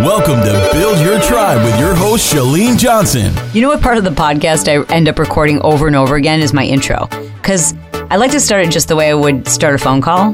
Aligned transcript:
Welcome 0.00 0.40
to 0.42 0.68
Build 0.74 0.98
Your 1.00 1.18
Tribe 1.22 1.64
with 1.64 1.78
your 1.80 1.94
host, 1.94 2.32
Chalene 2.32 2.78
Johnson. 2.78 3.32
You 3.54 3.62
know 3.62 3.68
what 3.68 3.80
part 3.80 3.96
of 3.96 4.04
the 4.04 4.10
podcast 4.10 4.68
I 4.68 4.84
end 4.94 5.08
up 5.08 5.18
recording 5.18 5.60
over 5.62 5.86
and 5.86 5.96
over 5.96 6.16
again 6.16 6.40
is 6.40 6.52
my 6.52 6.64
intro. 6.64 7.06
Because 7.36 7.74
I 8.10 8.16
like 8.16 8.30
to 8.32 8.40
start 8.40 8.66
it 8.66 8.70
just 8.70 8.88
the 8.88 8.96
way 8.96 9.08
I 9.08 9.14
would 9.14 9.48
start 9.48 9.74
a 9.74 9.78
phone 9.78 10.02
call, 10.02 10.32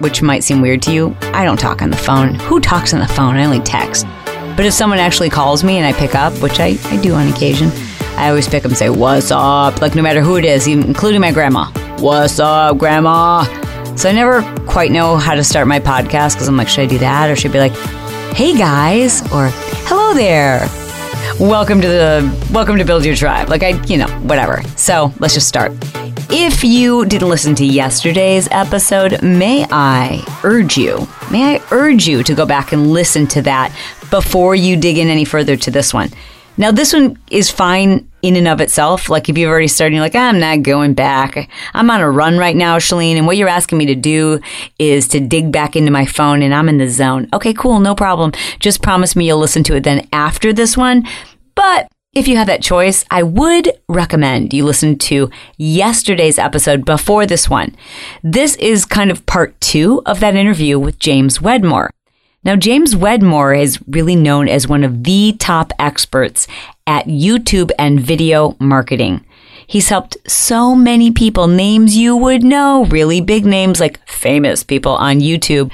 which 0.00 0.20
might 0.20 0.42
seem 0.42 0.60
weird 0.60 0.82
to 0.82 0.92
you. 0.92 1.16
I 1.32 1.44
don't 1.44 1.58
talk 1.60 1.80
on 1.80 1.90
the 1.90 1.96
phone. 1.96 2.34
Who 2.34 2.58
talks 2.58 2.92
on 2.92 2.98
the 2.98 3.06
phone? 3.06 3.36
I 3.36 3.44
only 3.44 3.60
text. 3.60 4.04
But 4.56 4.66
if 4.66 4.72
someone 4.74 4.98
actually 4.98 5.30
calls 5.30 5.62
me 5.62 5.76
and 5.78 5.86
I 5.86 5.92
pick 5.92 6.16
up, 6.16 6.32
which 6.42 6.58
I, 6.58 6.76
I 6.86 6.96
do 7.00 7.14
on 7.14 7.28
occasion, 7.28 7.70
I 8.16 8.30
always 8.30 8.48
pick 8.48 8.64
up 8.64 8.70
and 8.70 8.76
say, 8.76 8.90
What's 8.90 9.30
up? 9.30 9.80
Like, 9.80 9.94
no 9.94 10.02
matter 10.02 10.22
who 10.22 10.36
it 10.36 10.44
is, 10.44 10.66
even, 10.66 10.86
including 10.86 11.20
my 11.20 11.30
grandma. 11.30 11.66
What's 11.98 12.40
up, 12.40 12.78
grandma? 12.78 13.44
So 13.96 14.08
I 14.08 14.12
never 14.12 14.42
quite 14.66 14.90
know 14.90 15.16
how 15.16 15.34
to 15.34 15.44
start 15.44 15.68
my 15.68 15.78
podcast 15.78 16.34
because 16.34 16.48
I'm 16.48 16.56
like, 16.56 16.68
should 16.68 16.82
I 16.82 16.86
do 16.86 16.98
that? 16.98 17.30
Or 17.30 17.36
should 17.36 17.52
I 17.52 17.54
be 17.54 17.60
like, 17.60 18.03
hey 18.34 18.52
guys, 18.58 19.22
or 19.32 19.50
hello 19.86 20.12
there. 20.12 20.66
Welcome 21.38 21.80
to 21.80 21.86
the 21.86 22.48
welcome 22.52 22.76
to 22.78 22.84
Build 22.84 23.04
Your 23.04 23.14
Tribe. 23.14 23.48
Like 23.48 23.62
I, 23.62 23.80
you 23.84 23.96
know, 23.96 24.08
whatever. 24.22 24.60
So 24.76 25.12
let's 25.20 25.34
just 25.34 25.46
start. 25.46 25.70
If 26.30 26.64
you 26.64 27.04
didn't 27.06 27.28
listen 27.28 27.54
to 27.54 27.64
yesterday's 27.64 28.48
episode, 28.50 29.22
may 29.22 29.66
I 29.70 30.24
urge 30.42 30.76
you, 30.76 31.06
may 31.30 31.54
I 31.54 31.62
urge 31.70 32.08
you 32.08 32.24
to 32.24 32.34
go 32.34 32.44
back 32.44 32.72
and 32.72 32.90
listen 32.90 33.28
to 33.28 33.42
that 33.42 33.72
before 34.10 34.56
you 34.56 34.76
dig 34.76 34.98
in 34.98 35.06
any 35.06 35.24
further 35.24 35.56
to 35.56 35.70
this 35.70 35.94
one. 35.94 36.10
Now, 36.56 36.72
this 36.72 36.92
one 36.92 37.16
is 37.30 37.52
fine 37.52 38.08
in 38.24 38.36
and 38.36 38.48
of 38.48 38.62
itself. 38.62 39.10
Like 39.10 39.28
if 39.28 39.36
you've 39.36 39.50
already 39.50 39.68
started, 39.68 39.94
you're 39.94 40.02
like, 40.02 40.14
I'm 40.14 40.40
not 40.40 40.62
going 40.62 40.94
back. 40.94 41.50
I'm 41.74 41.90
on 41.90 42.00
a 42.00 42.10
run 42.10 42.38
right 42.38 42.56
now, 42.56 42.78
Chalene. 42.78 43.16
And 43.16 43.26
what 43.26 43.36
you're 43.36 43.48
asking 43.48 43.76
me 43.76 43.84
to 43.86 43.94
do 43.94 44.40
is 44.78 45.06
to 45.08 45.20
dig 45.20 45.52
back 45.52 45.76
into 45.76 45.90
my 45.90 46.06
phone 46.06 46.40
and 46.40 46.54
I'm 46.54 46.70
in 46.70 46.78
the 46.78 46.88
zone. 46.88 47.28
Okay, 47.34 47.52
cool. 47.52 47.80
No 47.80 47.94
problem. 47.94 48.32
Just 48.60 48.80
promise 48.82 49.14
me 49.14 49.26
you'll 49.26 49.38
listen 49.38 49.62
to 49.64 49.76
it 49.76 49.84
then 49.84 50.08
after 50.10 50.54
this 50.54 50.74
one. 50.74 51.06
But 51.54 51.86
if 52.14 52.26
you 52.26 52.38
have 52.38 52.46
that 52.46 52.62
choice, 52.62 53.04
I 53.10 53.22
would 53.22 53.72
recommend 53.90 54.54
you 54.54 54.64
listen 54.64 54.96
to 55.00 55.30
yesterday's 55.58 56.38
episode 56.38 56.86
before 56.86 57.26
this 57.26 57.50
one. 57.50 57.76
This 58.22 58.56
is 58.56 58.86
kind 58.86 59.10
of 59.10 59.26
part 59.26 59.60
two 59.60 60.00
of 60.06 60.20
that 60.20 60.34
interview 60.34 60.78
with 60.78 60.98
James 60.98 61.42
Wedmore. 61.42 61.90
Now, 62.44 62.56
James 62.56 62.94
Wedmore 62.94 63.54
is 63.54 63.80
really 63.88 64.16
known 64.16 64.48
as 64.48 64.68
one 64.68 64.84
of 64.84 65.04
the 65.04 65.34
top 65.38 65.72
experts 65.78 66.46
at 66.86 67.06
YouTube 67.06 67.70
and 67.78 68.00
video 68.00 68.54
marketing. 68.60 69.24
He's 69.66 69.88
helped 69.88 70.18
so 70.28 70.74
many 70.74 71.10
people, 71.10 71.46
names 71.46 71.96
you 71.96 72.14
would 72.14 72.42
know, 72.42 72.84
really 72.84 73.22
big 73.22 73.46
names 73.46 73.80
like 73.80 74.06
famous 74.06 74.62
people 74.62 74.92
on 74.92 75.20
YouTube, 75.20 75.72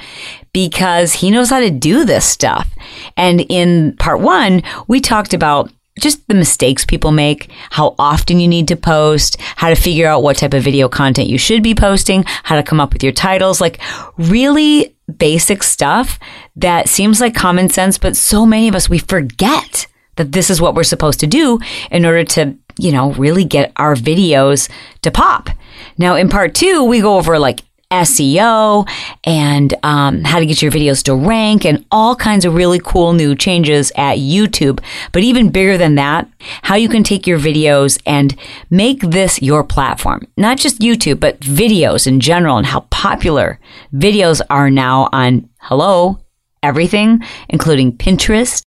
because 0.53 1.13
he 1.13 1.29
knows 1.29 1.49
how 1.49 1.59
to 1.59 1.69
do 1.69 2.05
this 2.05 2.25
stuff. 2.25 2.69
And 3.17 3.41
in 3.49 3.97
part 3.97 4.21
one, 4.21 4.63
we 4.87 5.01
talked 5.01 5.33
about 5.33 5.71
just 5.99 6.25
the 6.27 6.33
mistakes 6.33 6.85
people 6.85 7.11
make, 7.11 7.51
how 7.69 7.95
often 7.99 8.39
you 8.39 8.47
need 8.47 8.67
to 8.69 8.75
post, 8.75 9.39
how 9.57 9.69
to 9.69 9.75
figure 9.75 10.07
out 10.07 10.23
what 10.23 10.37
type 10.37 10.53
of 10.53 10.63
video 10.63 10.87
content 10.87 11.27
you 11.27 11.37
should 11.37 11.61
be 11.61 11.75
posting, 11.75 12.23
how 12.43 12.55
to 12.55 12.63
come 12.63 12.79
up 12.79 12.93
with 12.93 13.03
your 13.03 13.11
titles, 13.11 13.59
like 13.59 13.79
really 14.17 14.95
basic 15.17 15.63
stuff 15.63 16.17
that 16.55 16.87
seems 16.87 17.19
like 17.19 17.35
common 17.35 17.69
sense, 17.69 17.97
but 17.97 18.15
so 18.15 18.45
many 18.45 18.67
of 18.67 18.75
us, 18.75 18.89
we 18.89 18.99
forget 18.99 19.87
that 20.15 20.31
this 20.31 20.49
is 20.49 20.61
what 20.61 20.75
we're 20.75 20.83
supposed 20.83 21.19
to 21.19 21.27
do 21.27 21.59
in 21.89 22.05
order 22.05 22.23
to, 22.23 22.55
you 22.77 22.91
know, 22.91 23.11
really 23.13 23.43
get 23.43 23.71
our 23.75 23.95
videos 23.95 24.69
to 25.01 25.11
pop. 25.11 25.49
Now, 25.97 26.15
in 26.15 26.29
part 26.29 26.55
two, 26.55 26.83
we 26.83 27.01
go 27.01 27.17
over 27.17 27.39
like 27.39 27.61
SEO 27.91 28.87
and 29.23 29.73
um, 29.83 30.23
how 30.23 30.39
to 30.39 30.45
get 30.45 30.61
your 30.61 30.71
videos 30.71 31.03
to 31.03 31.15
rank 31.15 31.65
and 31.65 31.85
all 31.91 32.15
kinds 32.15 32.45
of 32.45 32.55
really 32.55 32.79
cool 32.79 33.13
new 33.13 33.35
changes 33.35 33.91
at 33.95 34.17
YouTube. 34.17 34.79
But 35.11 35.23
even 35.23 35.49
bigger 35.49 35.77
than 35.77 35.95
that, 35.95 36.27
how 36.63 36.75
you 36.75 36.89
can 36.89 37.03
take 37.03 37.27
your 37.27 37.39
videos 37.39 38.01
and 38.05 38.35
make 38.69 39.01
this 39.01 39.41
your 39.41 39.63
platform. 39.63 40.25
Not 40.37 40.57
just 40.57 40.79
YouTube, 40.79 41.19
but 41.19 41.39
videos 41.41 42.07
in 42.07 42.19
general 42.19 42.57
and 42.57 42.65
how 42.65 42.81
popular 42.89 43.59
videos 43.93 44.41
are 44.49 44.71
now 44.71 45.09
on, 45.11 45.49
hello, 45.59 46.19
everything, 46.63 47.21
including 47.49 47.97
Pinterest, 47.97 48.63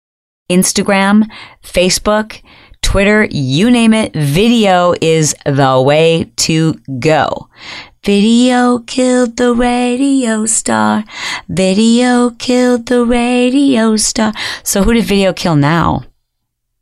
Instagram, 0.51 1.29
Facebook, 1.63 2.41
Twitter, 2.81 3.27
you 3.31 3.71
name 3.71 3.93
it, 3.93 4.13
video 4.13 4.93
is 5.01 5.35
the 5.45 5.81
way 5.81 6.31
to 6.35 6.73
go. 6.99 7.49
Video 8.03 8.79
killed 8.79 9.37
the 9.37 9.55
radio 9.55 10.45
star. 10.45 11.05
Video 11.47 12.31
killed 12.31 12.87
the 12.87 13.05
radio 13.05 13.95
star. 13.95 14.33
So 14.61 14.83
who 14.83 14.93
did 14.93 15.05
video 15.05 15.31
kill 15.31 15.55
now? 15.55 16.03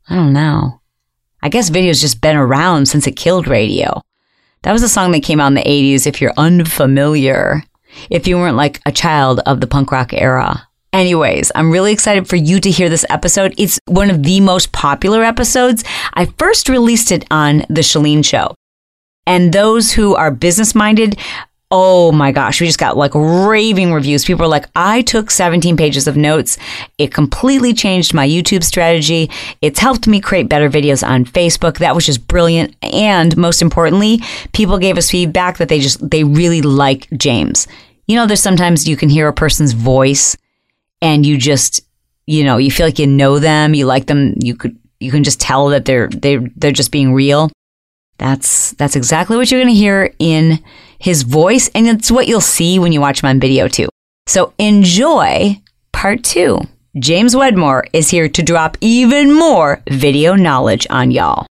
I 0.08 0.16
don't 0.16 0.32
know. 0.32 0.80
I 1.40 1.48
guess 1.48 1.68
video's 1.68 2.00
just 2.00 2.20
been 2.20 2.36
around 2.36 2.86
since 2.86 3.06
it 3.06 3.12
killed 3.12 3.46
radio. 3.46 4.02
That 4.62 4.72
was 4.72 4.82
a 4.82 4.88
song 4.88 5.12
that 5.12 5.22
came 5.22 5.38
out 5.38 5.46
in 5.48 5.54
the 5.54 5.62
80s 5.62 6.08
if 6.08 6.20
you're 6.20 6.34
unfamiliar. 6.36 7.62
If 8.10 8.26
you 8.26 8.36
weren't 8.36 8.56
like 8.56 8.80
a 8.84 8.90
child 8.90 9.40
of 9.46 9.60
the 9.60 9.68
punk 9.68 9.92
rock 9.92 10.12
era. 10.12 10.66
Anyways, 10.92 11.52
I'm 11.54 11.70
really 11.70 11.92
excited 11.92 12.28
for 12.28 12.36
you 12.36 12.58
to 12.58 12.70
hear 12.70 12.88
this 12.88 13.06
episode. 13.08 13.54
It's 13.58 13.78
one 13.86 14.10
of 14.10 14.24
the 14.24 14.40
most 14.40 14.72
popular 14.72 15.22
episodes. 15.22 15.84
I 16.14 16.26
first 16.26 16.68
released 16.68 17.12
it 17.12 17.24
on 17.30 17.58
The 17.68 17.82
Chalene 17.82 18.24
Show. 18.24 18.54
And 19.26 19.52
those 19.52 19.92
who 19.92 20.14
are 20.14 20.30
business 20.30 20.74
minded, 20.74 21.18
oh 21.74 22.12
my 22.12 22.30
gosh, 22.32 22.60
we 22.60 22.66
just 22.66 22.78
got 22.78 22.98
like 22.98 23.12
raving 23.14 23.94
reviews. 23.94 24.26
People 24.26 24.44
are 24.44 24.48
like, 24.48 24.66
I 24.76 25.00
took 25.00 25.30
17 25.30 25.74
pages 25.76 26.06
of 26.06 26.18
notes. 26.18 26.58
It 26.98 27.14
completely 27.14 27.72
changed 27.72 28.12
my 28.12 28.28
YouTube 28.28 28.62
strategy. 28.62 29.30
It's 29.62 29.80
helped 29.80 30.06
me 30.06 30.20
create 30.20 30.50
better 30.50 30.68
videos 30.68 31.06
on 31.06 31.24
Facebook. 31.24 31.78
That 31.78 31.94
was 31.94 32.04
just 32.04 32.28
brilliant. 32.28 32.76
And 32.82 33.34
most 33.38 33.62
importantly, 33.62 34.20
people 34.52 34.78
gave 34.78 34.98
us 34.98 35.10
feedback 35.10 35.56
that 35.56 35.70
they 35.70 35.80
just, 35.80 36.10
they 36.10 36.24
really 36.24 36.60
like 36.60 37.08
James. 37.16 37.66
You 38.06 38.16
know, 38.16 38.26
there's 38.26 38.42
sometimes 38.42 38.86
you 38.86 38.96
can 38.98 39.08
hear 39.08 39.28
a 39.28 39.32
person's 39.32 39.72
voice 39.72 40.36
and 41.00 41.24
you 41.24 41.38
just, 41.38 41.80
you 42.26 42.44
know, 42.44 42.58
you 42.58 42.70
feel 42.70 42.86
like 42.86 42.98
you 42.98 43.06
know 43.06 43.38
them, 43.38 43.72
you 43.72 43.86
like 43.86 44.06
them, 44.06 44.34
you 44.40 44.54
could, 44.54 44.78
you 45.00 45.10
can 45.10 45.24
just 45.24 45.40
tell 45.40 45.68
that 45.68 45.86
they're, 45.86 46.08
they're, 46.08 46.42
they're 46.54 46.70
just 46.70 46.92
being 46.92 47.14
real. 47.14 47.50
That's 48.18 48.72
that's 48.72 48.96
exactly 48.96 49.36
what 49.36 49.50
you're 49.50 49.60
going 49.60 49.74
to 49.74 49.78
hear 49.78 50.14
in 50.18 50.62
his 50.98 51.22
voice 51.22 51.68
and 51.74 51.88
it's 51.88 52.10
what 52.10 52.28
you'll 52.28 52.40
see 52.40 52.78
when 52.78 52.92
you 52.92 53.00
watch 53.00 53.22
him 53.22 53.28
on 53.28 53.40
video 53.40 53.66
too. 53.68 53.88
So 54.26 54.52
enjoy 54.58 55.60
part 55.92 56.22
2. 56.22 56.60
James 56.98 57.34
Wedmore 57.34 57.86
is 57.92 58.10
here 58.10 58.28
to 58.28 58.42
drop 58.42 58.76
even 58.80 59.32
more 59.32 59.82
video 59.88 60.34
knowledge 60.34 60.86
on 60.90 61.10
y'all. 61.10 61.46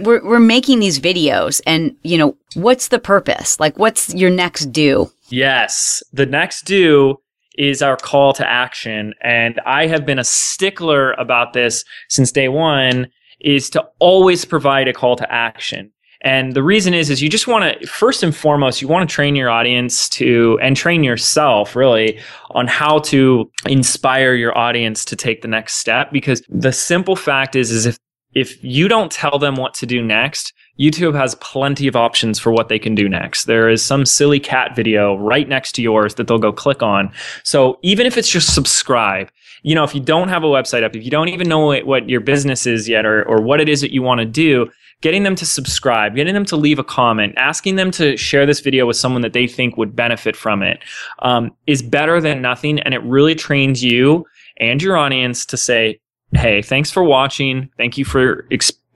We're, 0.00 0.24
we're 0.24 0.40
making 0.40 0.80
these 0.80 0.98
videos 0.98 1.60
and, 1.66 1.94
you 2.02 2.18
know, 2.18 2.36
what's 2.54 2.88
the 2.88 2.98
purpose? 2.98 3.60
Like, 3.60 3.78
what's 3.78 4.12
your 4.14 4.30
next 4.30 4.66
do? 4.72 5.12
Yes. 5.28 6.02
The 6.12 6.26
next 6.26 6.62
do 6.62 7.18
is 7.56 7.82
our 7.82 7.96
call 7.96 8.32
to 8.34 8.48
action. 8.48 9.14
And 9.20 9.60
I 9.64 9.86
have 9.86 10.04
been 10.04 10.18
a 10.18 10.24
stickler 10.24 11.12
about 11.12 11.52
this 11.52 11.84
since 12.08 12.32
day 12.32 12.48
one 12.48 13.08
is 13.44 13.70
to 13.70 13.86
always 14.00 14.44
provide 14.44 14.88
a 14.88 14.92
call 14.92 15.16
to 15.16 15.32
action. 15.32 15.92
And 16.22 16.54
the 16.54 16.62
reason 16.62 16.94
is, 16.94 17.10
is 17.10 17.22
you 17.22 17.28
just 17.28 17.46
want 17.46 17.80
to, 17.80 17.86
first 17.86 18.22
and 18.22 18.34
foremost, 18.34 18.80
you 18.80 18.88
want 18.88 19.06
to 19.08 19.14
train 19.14 19.36
your 19.36 19.50
audience 19.50 20.08
to, 20.10 20.58
and 20.62 20.74
train 20.74 21.04
yourself 21.04 21.76
really 21.76 22.18
on 22.52 22.66
how 22.66 23.00
to 23.00 23.50
inspire 23.66 24.32
your 24.32 24.56
audience 24.56 25.04
to 25.04 25.16
take 25.16 25.42
the 25.42 25.48
next 25.48 25.74
step. 25.74 26.10
Because 26.10 26.42
the 26.48 26.72
simple 26.72 27.14
fact 27.14 27.54
is, 27.54 27.70
is 27.70 27.84
if, 27.84 27.98
if 28.32 28.64
you 28.64 28.88
don't 28.88 29.12
tell 29.12 29.38
them 29.38 29.56
what 29.56 29.74
to 29.74 29.86
do 29.86 30.02
next, 30.02 30.54
YouTube 30.80 31.14
has 31.14 31.34
plenty 31.36 31.86
of 31.86 31.94
options 31.94 32.38
for 32.38 32.50
what 32.50 32.68
they 32.68 32.78
can 32.78 32.94
do 32.94 33.06
next. 33.06 33.44
There 33.44 33.68
is 33.68 33.84
some 33.84 34.06
silly 34.06 34.40
cat 34.40 34.74
video 34.74 35.16
right 35.16 35.48
next 35.48 35.72
to 35.72 35.82
yours 35.82 36.14
that 36.14 36.26
they'll 36.26 36.38
go 36.38 36.52
click 36.52 36.82
on. 36.82 37.12
So 37.44 37.78
even 37.82 38.06
if 38.06 38.16
it's 38.16 38.30
just 38.30 38.54
subscribe, 38.54 39.30
you 39.64 39.74
know, 39.74 39.82
if 39.82 39.94
you 39.94 40.00
don't 40.00 40.28
have 40.28 40.44
a 40.44 40.46
website 40.46 40.84
up, 40.84 40.94
if 40.94 41.02
you 41.02 41.10
don't 41.10 41.30
even 41.30 41.48
know 41.48 41.60
what, 41.60 41.86
what 41.86 42.08
your 42.08 42.20
business 42.20 42.66
is 42.66 42.86
yet 42.86 43.06
or, 43.06 43.24
or 43.24 43.40
what 43.40 43.60
it 43.60 43.68
is 43.68 43.80
that 43.80 43.92
you 43.92 44.02
want 44.02 44.20
to 44.20 44.26
do, 44.26 44.70
getting 45.00 45.22
them 45.22 45.34
to 45.34 45.46
subscribe, 45.46 46.14
getting 46.14 46.34
them 46.34 46.44
to 46.44 46.56
leave 46.56 46.78
a 46.78 46.84
comment, 46.84 47.32
asking 47.38 47.76
them 47.76 47.90
to 47.90 48.14
share 48.18 48.44
this 48.44 48.60
video 48.60 48.84
with 48.84 48.96
someone 48.96 49.22
that 49.22 49.32
they 49.32 49.46
think 49.46 49.78
would 49.78 49.96
benefit 49.96 50.36
from 50.36 50.62
it, 50.62 50.80
um, 51.20 51.50
is 51.66 51.82
better 51.82 52.20
than 52.20 52.42
nothing. 52.42 52.78
And 52.80 52.92
it 52.92 53.02
really 53.04 53.34
trains 53.34 53.82
you 53.82 54.26
and 54.58 54.82
your 54.82 54.98
audience 54.98 55.46
to 55.46 55.56
say, 55.56 55.98
Hey, 56.32 56.60
thanks 56.60 56.90
for 56.90 57.02
watching. 57.02 57.70
Thank 57.78 57.96
you 57.96 58.04
for, 58.04 58.46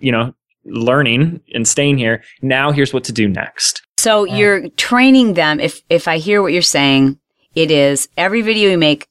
you 0.01 0.13
know, 0.13 0.35
learning 0.67 1.41
and 1.55 1.67
staying 1.67 1.97
here. 1.97 2.23
Now 2.43 2.73
here's 2.73 2.93
what 2.93 3.05
to 3.05 3.13
do 3.13 3.27
next. 3.27 3.81
So 3.97 4.25
you're 4.25 4.69
training 4.71 5.35
them. 5.35 5.61
If, 5.61 5.83
if 5.89 6.09
I 6.09 6.19
hear 6.19 6.43
what 6.43 6.53
you're 6.53 6.63
saying, 6.63 7.19
it 7.55 7.71
is 7.71 8.09
every 8.17 8.43
video 8.43 8.71
you 8.71 8.79
make, 8.79 9.09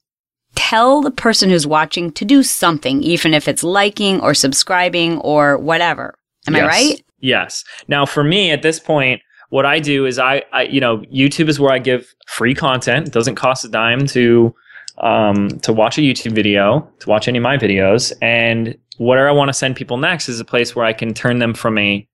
tell 0.58 1.02
the 1.02 1.12
person 1.12 1.50
who's 1.50 1.68
watching 1.68 2.12
to 2.12 2.26
do 2.26 2.44
something, 2.44 3.02
even 3.04 3.34
if 3.34 3.48
it's 3.48 3.64
liking 3.64 4.20
or 4.20 4.34
subscribing 4.34 5.20
or 5.20 5.58
whatever. 5.58 6.16
Am 6.48 6.56
yes. 6.56 6.64
I 6.64 6.68
right? 6.68 7.06
Yes. 7.20 7.64
Now, 7.88 8.06
for 8.06 8.24
me 8.24 8.52
at 8.52 8.64
this 8.64 8.80
point, 8.80 9.22
what 9.50 9.66
I 9.66 9.80
do 9.80 10.06
is 10.06 10.20
I, 10.20 10.44
I, 10.52 10.64
you 10.64 10.82
know, 10.82 10.98
YouTube 11.14 11.48
is 11.48 11.60
where 11.60 11.72
I 11.72 11.80
give 11.80 12.14
free 12.28 12.54
content. 12.54 13.08
It 13.08 13.14
doesn't 13.14 13.36
cost 13.36 13.64
a 13.64 13.70
dime 13.70 14.08
to 14.08 14.54
um, 14.98 15.50
to 15.60 15.72
watch 15.72 16.00
a 16.00 16.02
YouTube 16.02 16.34
video, 16.34 16.92
to 17.00 17.10
watch 17.10 17.28
any 17.28 17.38
of 17.38 17.44
my 17.44 17.56
videos. 17.56 18.12
And 18.22 18.76
where 18.98 19.30
I 19.30 19.32
want 19.32 19.50
to 19.50 19.54
send 19.54 19.76
people 19.76 19.98
next 19.98 20.28
is 20.28 20.40
a 20.40 20.46
place 20.46 20.76
where 20.76 20.86
I 20.86 20.92
can 20.92 21.14
turn 21.14 21.38
them 21.38 21.54
from 21.54 21.78
a 21.78 22.08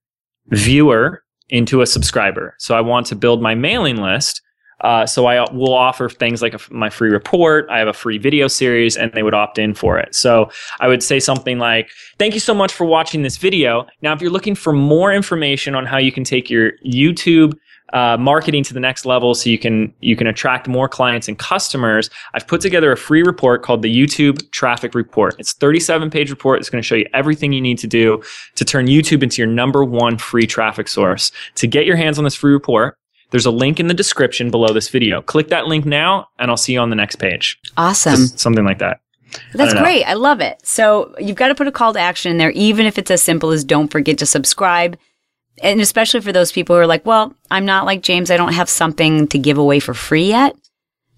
viewer 0.48 1.24
into 1.48 1.81
a 1.81 1.86
subscriber. 1.86 2.56
So 2.60 2.75
I 2.75 2.81
want 2.81 3.07
to 3.07 3.16
build 3.16 3.42
my 3.42 3.56
mailing 3.56 3.98
list. 3.98 4.42
Uh, 4.84 5.06
so 5.06 5.26
I 5.26 5.50
will 5.52 5.74
offer 5.74 6.10
things 6.10 6.42
like 6.42 6.54
a, 6.54 6.60
my 6.70 6.90
free 6.90 7.10
report. 7.10 7.68
I 7.70 7.80
have 7.80 7.88
a 7.88 7.94
free 7.94 8.18
video 8.18 8.48
series, 8.48 8.96
and 8.98 9.12
they 9.14 9.24
would 9.24 9.34
opt 9.34 9.58
in 9.58 9.74
for 9.74 9.98
it. 9.98 10.14
So 10.14 10.50
I 10.80 10.88
would 10.88 11.02
say 11.02 11.20
something 11.20 11.58
like, 11.58 11.90
"Thank 12.20 12.34
you 12.34 12.40
so 12.40 12.54
much 12.54 12.74
for 12.74 12.86
watching 12.86 13.24
this 13.24 13.38
video. 13.38 13.88
Now, 14.02 14.14
if 14.14 14.22
you're 14.22 14.32
looking 14.32 14.56
for 14.56 14.74
more 14.74 15.14
information 15.14 15.76
on 15.76 15.86
how 15.86 15.98
you 15.98 16.12
can 16.12 16.24
take 16.24 16.50
your 16.50 16.74
YouTube 16.86 17.54
uh, 17.94 18.18
marketing 18.18 18.64
to 18.64 18.74
the 18.74 18.80
next 18.80 19.06
level 19.06 19.36
so 19.36 19.50
you 19.50 19.60
can 19.60 19.94
you 20.00 20.16
can 20.16 20.26
attract 20.26 20.68
more 20.68 20.90
clients 20.90 21.28
and 21.28 21.38
customers 21.38 22.10
i've 22.34 22.48
put 22.48 22.60
together 22.60 22.92
a 22.92 22.98
free 22.98 23.22
report 23.22 23.62
called 23.62 23.84
the 23.84 23.96
youtube 23.96 24.50
traffic 24.52 24.96
report 24.96 25.36
it's 25.38 25.54
37 25.54 26.10
page 26.10 26.32
report 26.32 26.60
it's 26.60 26.70
going 26.70 26.82
to 26.82 26.86
show 26.86 26.96
you 26.96 27.06
everything 27.14 27.54
you 27.54 27.62
need 27.62 27.78
to 27.78 27.88
do 27.88 28.22
to 28.56 28.66
turn 28.66 28.88
youtube 28.88 29.22
into 29.22 29.42
your 29.42 29.52
number 29.52 29.84
one 29.84 30.18
free 30.18 30.48
traffic 30.48 30.88
source 30.88 31.32
to 31.56 31.68
get 31.68 31.86
your 31.86 31.96
hands 31.96 32.18
on 32.18 32.24
this 32.24 32.36
free 32.36 32.52
report 32.52 32.98
there's 33.34 33.46
a 33.46 33.52
link 33.52 33.80
in 33.82 33.88
the 33.88 33.94
description 33.94 34.50
below 34.50 34.72
this 34.74 34.88
video 34.88 35.22
click 35.22 35.50
that 35.50 35.68
link 35.68 35.86
now 35.86 36.28
and 36.40 36.50
i'll 36.50 36.56
see 36.58 36.72
you 36.74 36.80
on 36.80 36.90
the 36.90 36.96
next 36.96 37.18
page 37.18 37.60
Awesome. 37.76 38.16
Just 38.16 38.40
something 38.40 38.64
like 38.64 38.80
that 38.80 39.02
That's 39.54 39.74
don't 39.74 39.84
great. 39.84 40.04
I 40.06 40.14
love 40.14 40.40
it. 40.42 40.60
So 40.64 41.14
you've 41.20 41.36
got 41.36 41.48
to 41.50 41.56
put 41.56 41.68
a 41.68 41.72
call 41.72 41.92
to 41.94 42.00
action 42.00 42.32
in 42.32 42.38
there, 42.38 42.52
even 42.52 42.86
if 42.86 42.98
it's 43.00 43.10
as 43.12 43.22
simple 43.24 43.50
as 43.50 43.64
don't 43.64 43.88
forget 43.90 44.20
to 44.20 44.26
subscribe. 44.28 44.96
And 45.64 45.82
especially 45.82 46.22
for 46.22 46.32
those 46.32 46.52
people 46.52 46.76
who 46.76 46.82
are 46.82 46.88
like, 46.88 47.04
well, 47.06 47.34
I'm 47.50 47.66
not 47.66 47.86
like 47.86 48.04
James. 48.04 48.30
I 48.30 48.38
don't 48.38 48.54
have 48.54 48.70
something 48.70 49.28
to 49.30 49.40
give 49.40 49.58
away 49.58 49.80
for 49.80 49.94
free 49.96 50.28
yet. 50.28 50.56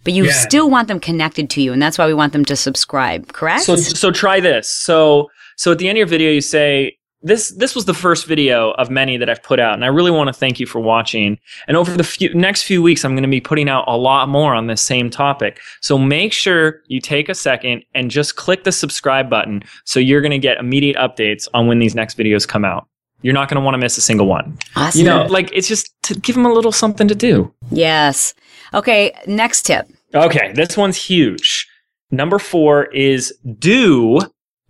But 0.05 0.13
you 0.13 0.25
Yeah. 0.27 0.31
still 0.31 0.69
want 0.69 0.87
them 0.87 0.99
connected 1.01 1.49
to 1.51 1.61
you. 1.61 1.73
And 1.73 1.81
that's 1.81 1.97
why 1.97 2.07
we 2.07 2.13
want 2.13 2.31
them 2.31 2.45
to 2.45 2.55
subscribe, 2.55 3.33
correct? 3.33 3.63
So 3.63 3.75
so 3.75 4.11
try 4.11 4.39
this. 4.39 4.69
So 4.69 5.29
so 5.57 5.71
at 5.73 5.77
the 5.79 5.89
end 5.89 5.97
of 5.97 5.99
your 5.99 6.07
video 6.07 6.31
you 6.31 6.41
say 6.41 6.97
this 7.25 7.49
this 7.55 7.73
was 7.73 7.85
the 7.85 7.93
first 7.93 8.27
video 8.27 8.71
of 8.73 8.89
many 8.89 9.17
that 9.17 9.29
I've 9.29 9.41
put 9.41 9.59
out 9.59 9.73
and 9.73 9.83
I 9.83 9.87
really 9.87 10.11
want 10.11 10.27
to 10.27 10.33
thank 10.33 10.59
you 10.59 10.67
for 10.67 10.79
watching. 10.79 11.39
And 11.67 11.75
over 11.75 11.91
the 11.91 12.03
few, 12.03 12.33
next 12.33 12.63
few 12.63 12.81
weeks 12.81 13.03
I'm 13.03 13.13
going 13.13 13.23
to 13.23 13.29
be 13.29 13.41
putting 13.41 13.67
out 13.67 13.83
a 13.87 13.97
lot 13.97 14.29
more 14.29 14.53
on 14.53 14.67
this 14.67 14.81
same 14.81 15.09
topic. 15.09 15.59
So 15.81 15.97
make 15.97 16.31
sure 16.31 16.81
you 16.87 17.01
take 17.01 17.27
a 17.27 17.35
second 17.35 17.83
and 17.95 18.11
just 18.11 18.35
click 18.35 18.63
the 18.63 18.71
subscribe 18.71 19.27
button 19.27 19.63
so 19.85 19.99
you're 19.99 20.21
going 20.21 20.31
to 20.31 20.37
get 20.39 20.59
immediate 20.59 20.97
updates 20.97 21.47
on 21.55 21.67
when 21.67 21.79
these 21.79 21.95
next 21.95 22.15
videos 22.15 22.47
come 22.47 22.63
out. 22.63 22.87
You're 23.23 23.33
not 23.33 23.49
going 23.49 23.59
to 23.59 23.65
want 23.65 23.73
to 23.73 23.79
miss 23.79 23.97
a 23.97 24.01
single 24.01 24.27
one. 24.27 24.57
awesome. 24.75 24.99
You 24.99 25.05
know, 25.05 25.25
like 25.25 25.49
it's 25.51 25.67
just 25.67 25.91
to 26.03 26.13
give 26.19 26.35
them 26.35 26.45
a 26.45 26.53
little 26.53 26.71
something 26.71 27.07
to 27.07 27.15
do. 27.15 27.51
yes. 27.71 28.35
Okay. 28.73 29.13
Next 29.25 29.63
tip. 29.63 29.87
Okay, 30.13 30.53
this 30.53 30.77
one's 30.77 30.95
huge. 30.97 31.67
Number 32.11 32.37
four 32.37 32.85
is 32.93 33.33
do 33.57 34.19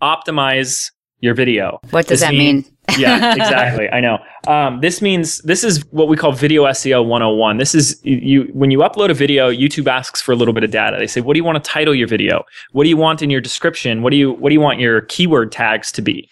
optimize 0.02 0.90
your 1.26 1.34
video. 1.34 1.78
What 1.90 2.06
does 2.06 2.20
This 2.20 2.28
that 2.28 2.32
mean- 2.32 2.56
mean? 2.56 2.64
yeah, 2.98 3.34
exactly. 3.40 3.90
I 3.90 4.00
know. 4.00 4.18
Um, 4.46 4.80
this 4.80 5.02
means 5.02 5.38
this 5.38 5.64
is 5.64 5.84
what 5.90 6.06
we 6.08 6.16
call 6.16 6.30
video 6.32 6.64
SEO 6.66 7.04
101. 7.04 7.58
This 7.58 7.74
is 7.74 8.00
you 8.04 8.44
when 8.54 8.70
you 8.70 8.78
upload 8.78 9.10
a 9.10 9.14
video, 9.14 9.50
YouTube 9.50 9.88
asks 9.88 10.22
for 10.22 10.32
a 10.32 10.36
little 10.36 10.54
bit 10.54 10.62
of 10.64 10.70
data. 10.70 10.96
They 10.98 11.08
say, 11.08 11.20
"What 11.20 11.34
do 11.34 11.38
you 11.38 11.44
want 11.44 11.62
to 11.62 11.68
title 11.70 11.94
your 11.94 12.06
video? 12.08 12.44
What 12.72 12.84
do 12.84 12.88
you 12.88 12.96
want 12.96 13.20
in 13.22 13.28
your 13.28 13.40
description? 13.40 14.02
What 14.02 14.10
do 14.10 14.16
you 14.16 14.32
what 14.32 14.50
do 14.50 14.54
you 14.54 14.60
want 14.60 14.78
your 14.80 15.00
keyword 15.02 15.50
tags 15.52 15.90
to 15.92 16.00
be?" 16.02 16.28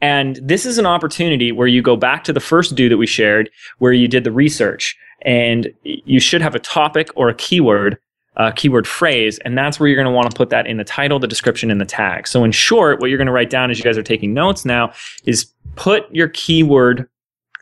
And 0.00 0.38
this 0.42 0.64
is 0.64 0.78
an 0.78 0.86
opportunity 0.86 1.50
where 1.52 1.66
you 1.66 1.82
go 1.82 1.96
back 1.96 2.22
to 2.24 2.32
the 2.32 2.40
first 2.40 2.74
do 2.76 2.88
that 2.88 2.98
we 2.98 3.06
shared, 3.06 3.50
where 3.78 3.92
you 3.92 4.06
did 4.06 4.24
the 4.24 4.32
research, 4.32 4.94
and 5.22 5.68
you 5.82 6.20
should 6.20 6.40
have 6.42 6.54
a 6.54 6.58
topic 6.60 7.08
or 7.16 7.28
a 7.30 7.34
keyword 7.34 7.98
uh, 8.36 8.50
keyword 8.52 8.86
phrase, 8.86 9.38
and 9.44 9.56
that's 9.56 9.80
where 9.80 9.88
you're 9.88 9.96
going 9.96 10.06
to 10.06 10.12
want 10.14 10.30
to 10.30 10.36
put 10.36 10.50
that 10.50 10.66
in 10.66 10.76
the 10.76 10.84
title, 10.84 11.18
the 11.18 11.26
description, 11.26 11.70
and 11.70 11.80
the 11.80 11.84
tag. 11.86 12.28
So, 12.28 12.44
in 12.44 12.52
short, 12.52 13.00
what 13.00 13.08
you're 13.08 13.18
going 13.18 13.26
to 13.26 13.32
write 13.32 13.50
down 13.50 13.70
as 13.70 13.78
you 13.78 13.84
guys 13.84 13.96
are 13.96 14.02
taking 14.02 14.34
notes 14.34 14.64
now 14.64 14.92
is 15.24 15.46
put 15.76 16.04
your 16.14 16.28
keyword 16.28 17.08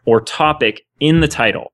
or 0.05 0.21
topic 0.21 0.85
in 1.01 1.21
the 1.21 1.29
title, 1.29 1.73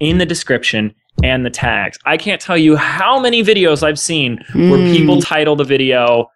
in 0.00 0.18
the 0.18 0.26
description, 0.26 0.94
and 1.24 1.44
the 1.44 1.50
tags. 1.50 1.98
I 2.06 2.16
can't 2.16 2.40
tell 2.40 2.56
you 2.56 2.76
how 2.76 3.18
many 3.18 3.42
videos 3.42 3.82
I've 3.82 3.98
seen 3.98 4.36
where 4.54 4.78
Mm. 4.78 4.96
people 4.96 5.20
title 5.20 5.56
the 5.56 5.64
video 5.64 6.28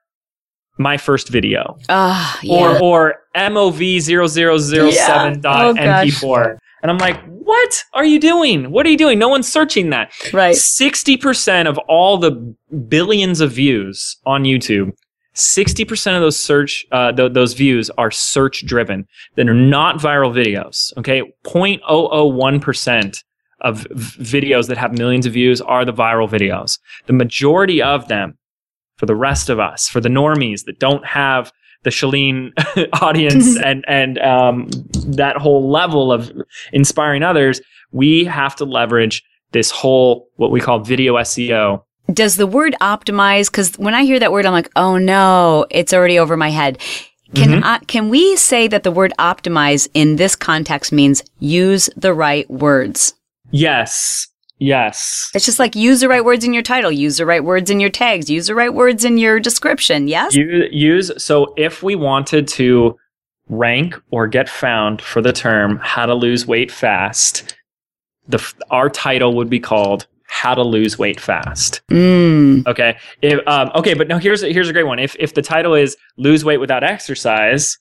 "My 0.78 0.96
First 0.96 1.28
Video" 1.28 1.78
Ah, 1.88 2.38
yeah. 2.43 2.78
or 2.81 2.82
or 2.82 3.14
MOV0007 3.37 5.40
dot 5.40 5.64
Oh, 5.64 5.75
gosh. 5.75 6.06
MP4. 6.08 6.58
And 6.82 6.90
I'm 6.90 6.98
like, 6.98 7.16
what 7.44 7.84
are 7.92 8.04
you 8.04 8.18
doing? 8.18 8.70
What 8.70 8.86
are 8.86 8.90
you 8.90 8.96
doing? 8.96 9.18
No 9.18 9.28
one's 9.28 9.50
searching 9.50 9.90
that. 9.90 10.12
right. 10.32 10.54
60% 10.54 11.66
of 11.68 11.78
all 11.88 12.18
the 12.18 12.30
billions 12.88 13.40
of 13.40 13.52
views 13.52 14.16
on 14.26 14.44
YouTube, 14.44 14.92
60% 15.34 16.14
of 16.14 16.20
those 16.20 16.38
search, 16.38 16.84
uh, 16.92 17.12
th- 17.12 17.32
those 17.32 17.54
views 17.54 17.90
are 17.98 18.10
search 18.10 18.66
driven. 18.66 19.06
That 19.36 19.48
are 19.48 19.54
not 19.54 19.96
viral 19.98 20.32
videos. 20.32 20.96
Okay. 20.98 21.22
0.001% 21.44 23.24
of 23.60 23.86
v- 23.90 24.40
videos 24.40 24.68
that 24.68 24.76
have 24.78 24.96
millions 24.98 25.24
of 25.26 25.32
views 25.32 25.60
are 25.60 25.84
the 25.84 25.92
viral 25.92 26.28
videos. 26.28 26.78
The 27.06 27.12
majority 27.12 27.80
of 27.80 28.08
them 28.08 28.36
for 28.96 29.06
the 29.06 29.14
rest 29.16 29.48
of 29.48 29.58
us, 29.58 29.88
for 29.88 30.00
the 30.00 30.08
normies 30.08 30.64
that 30.64 30.78
don't 30.78 31.04
have 31.06 31.52
the 31.82 31.90
Chalene 31.90 32.52
audience 33.02 33.56
and 33.64 33.84
and 33.88 34.19
um, 34.19 34.69
that 35.06 35.37
whole 35.37 35.70
level 35.70 36.12
of 36.12 36.32
inspiring 36.73 37.23
others, 37.23 37.61
we 37.90 38.25
have 38.25 38.56
to 38.56 38.64
leverage 38.64 39.23
this 39.52 39.70
whole 39.70 40.29
what 40.37 40.50
we 40.50 40.61
call 40.61 40.81
video 40.81 41.14
SEO. 41.14 41.82
Does 42.12 42.37
the 42.37 42.46
word 42.46 42.75
optimize? 42.81 43.50
Because 43.50 43.79
when 43.79 43.94
I 43.94 44.05
hear 44.05 44.19
that 44.19 44.32
word, 44.32 44.44
I'm 44.44 44.52
like, 44.52 44.70
oh 44.76 44.99
no, 44.99 45.67
it's 45.70 45.93
already 45.93 46.19
over 46.19 46.37
my 46.37 46.50
head. 46.50 46.79
Can 47.34 47.49
Mm-hmm. 47.49 47.64
I, 47.64 47.79
can 47.87 48.11
we 48.11 48.37
say 48.37 48.69
that 48.69 48.82
the 48.82 48.90
word 48.90 49.14
optimize 49.19 49.88
in 49.94 50.17
this 50.17 50.37
context 50.37 50.93
means 50.93 51.23
use 51.38 51.88
the 51.96 52.12
right 52.12 52.49
words? 52.50 53.14
Yes, 53.50 54.29
yes, 54.62 55.30
It's 55.34 55.44
just 55.44 55.58
like 55.58 55.74
use 55.74 56.00
the 56.00 56.08
right 56.08 56.24
words 56.24 56.44
in 56.44 56.52
your 56.54 56.62
title, 56.62 56.92
use 56.92 57.16
the 57.16 57.26
right 57.26 57.44
words 57.44 57.70
in 57.70 57.80
your 57.80 57.90
tags, 57.90 58.30
use 58.30 58.46
the 58.46 58.54
right 58.54 58.72
words 58.72 59.04
in 59.04 59.18
your 59.18 59.40
description. 59.40 60.08
Yes. 60.08 60.34
Use 60.34 61.10
so 61.22 61.52
if 61.56 61.82
we 61.82 61.94
wanted 61.94 62.48
to 62.48 62.96
rank 63.48 64.00
or 64.10 64.26
get 64.26 64.48
found 64.48 65.02
for 65.02 65.20
the 65.20 65.32
term 65.32 65.78
"how 65.82 66.06
to 66.06 66.14
lose 66.14 66.46
weight 66.46 66.70
fast," 66.70 67.54
the 68.28 68.40
our 68.70 68.88
title 68.88 69.34
would 69.34 69.50
be 69.50 69.60
called 69.60 70.06
"How 70.26 70.54
to 70.54 70.62
Lose 70.62 70.98
Weight 70.98 71.20
Fast." 71.20 71.82
Mm. 71.90 72.66
Okay. 72.66 72.96
If, 73.20 73.46
um, 73.46 73.70
okay, 73.74 73.94
but 73.94 74.08
now 74.08 74.18
here's 74.18 74.42
a, 74.42 74.52
here's 74.52 74.68
a 74.68 74.72
great 74.72 74.86
one. 74.86 74.98
If 74.98 75.16
if 75.18 75.34
the 75.34 75.42
title 75.42 75.74
is 75.74 75.96
"Lose 76.16 76.44
Weight 76.44 76.58
Without 76.58 76.84
Exercise," 76.84 77.78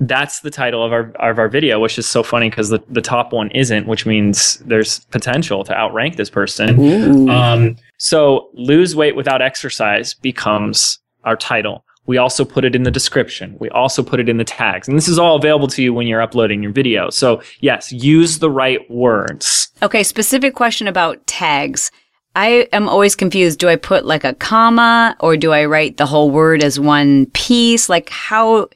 that's 0.00 0.40
the 0.40 0.50
title 0.50 0.82
of 0.84 0.92
our 0.92 1.12
of 1.20 1.38
our 1.38 1.48
video, 1.48 1.78
which 1.78 1.98
is 1.98 2.06
so 2.06 2.22
funny 2.22 2.48
because 2.48 2.70
the, 2.70 2.82
the 2.88 3.02
top 3.02 3.32
one 3.32 3.50
isn't, 3.50 3.86
which 3.86 4.06
means 4.06 4.56
there's 4.58 5.00
potential 5.06 5.62
to 5.64 5.74
outrank 5.76 6.16
this 6.16 6.30
person. 6.30 7.28
Um, 7.28 7.76
so 7.98 8.48
lose 8.54 8.96
weight 8.96 9.14
without 9.14 9.42
exercise 9.42 10.14
becomes 10.14 10.98
our 11.24 11.36
title. 11.36 11.84
We 12.06 12.16
also 12.16 12.44
put 12.44 12.64
it 12.64 12.74
in 12.74 12.82
the 12.82 12.90
description. 12.90 13.56
We 13.60 13.68
also 13.70 14.02
put 14.02 14.18
it 14.18 14.28
in 14.28 14.38
the 14.38 14.44
tags. 14.44 14.88
And 14.88 14.96
this 14.96 15.06
is 15.06 15.18
all 15.18 15.36
available 15.36 15.68
to 15.68 15.82
you 15.82 15.92
when 15.92 16.06
you're 16.06 16.22
uploading 16.22 16.62
your 16.62 16.72
video. 16.72 17.10
So 17.10 17.42
yes, 17.60 17.92
use 17.92 18.38
the 18.38 18.50
right 18.50 18.90
words. 18.90 19.68
Okay, 19.82 20.02
specific 20.02 20.54
question 20.54 20.88
about 20.88 21.24
tags. 21.26 21.90
I 22.34 22.68
am 22.72 22.88
always 22.88 23.14
confused. 23.14 23.58
Do 23.58 23.68
I 23.68 23.76
put 23.76 24.06
like 24.06 24.24
a 24.24 24.34
comma 24.34 25.14
or 25.20 25.36
do 25.36 25.52
I 25.52 25.66
write 25.66 25.98
the 25.98 26.06
whole 26.06 26.30
word 26.30 26.64
as 26.64 26.80
one 26.80 27.26
piece? 27.26 27.88
Like 27.88 28.08
how, 28.08 28.68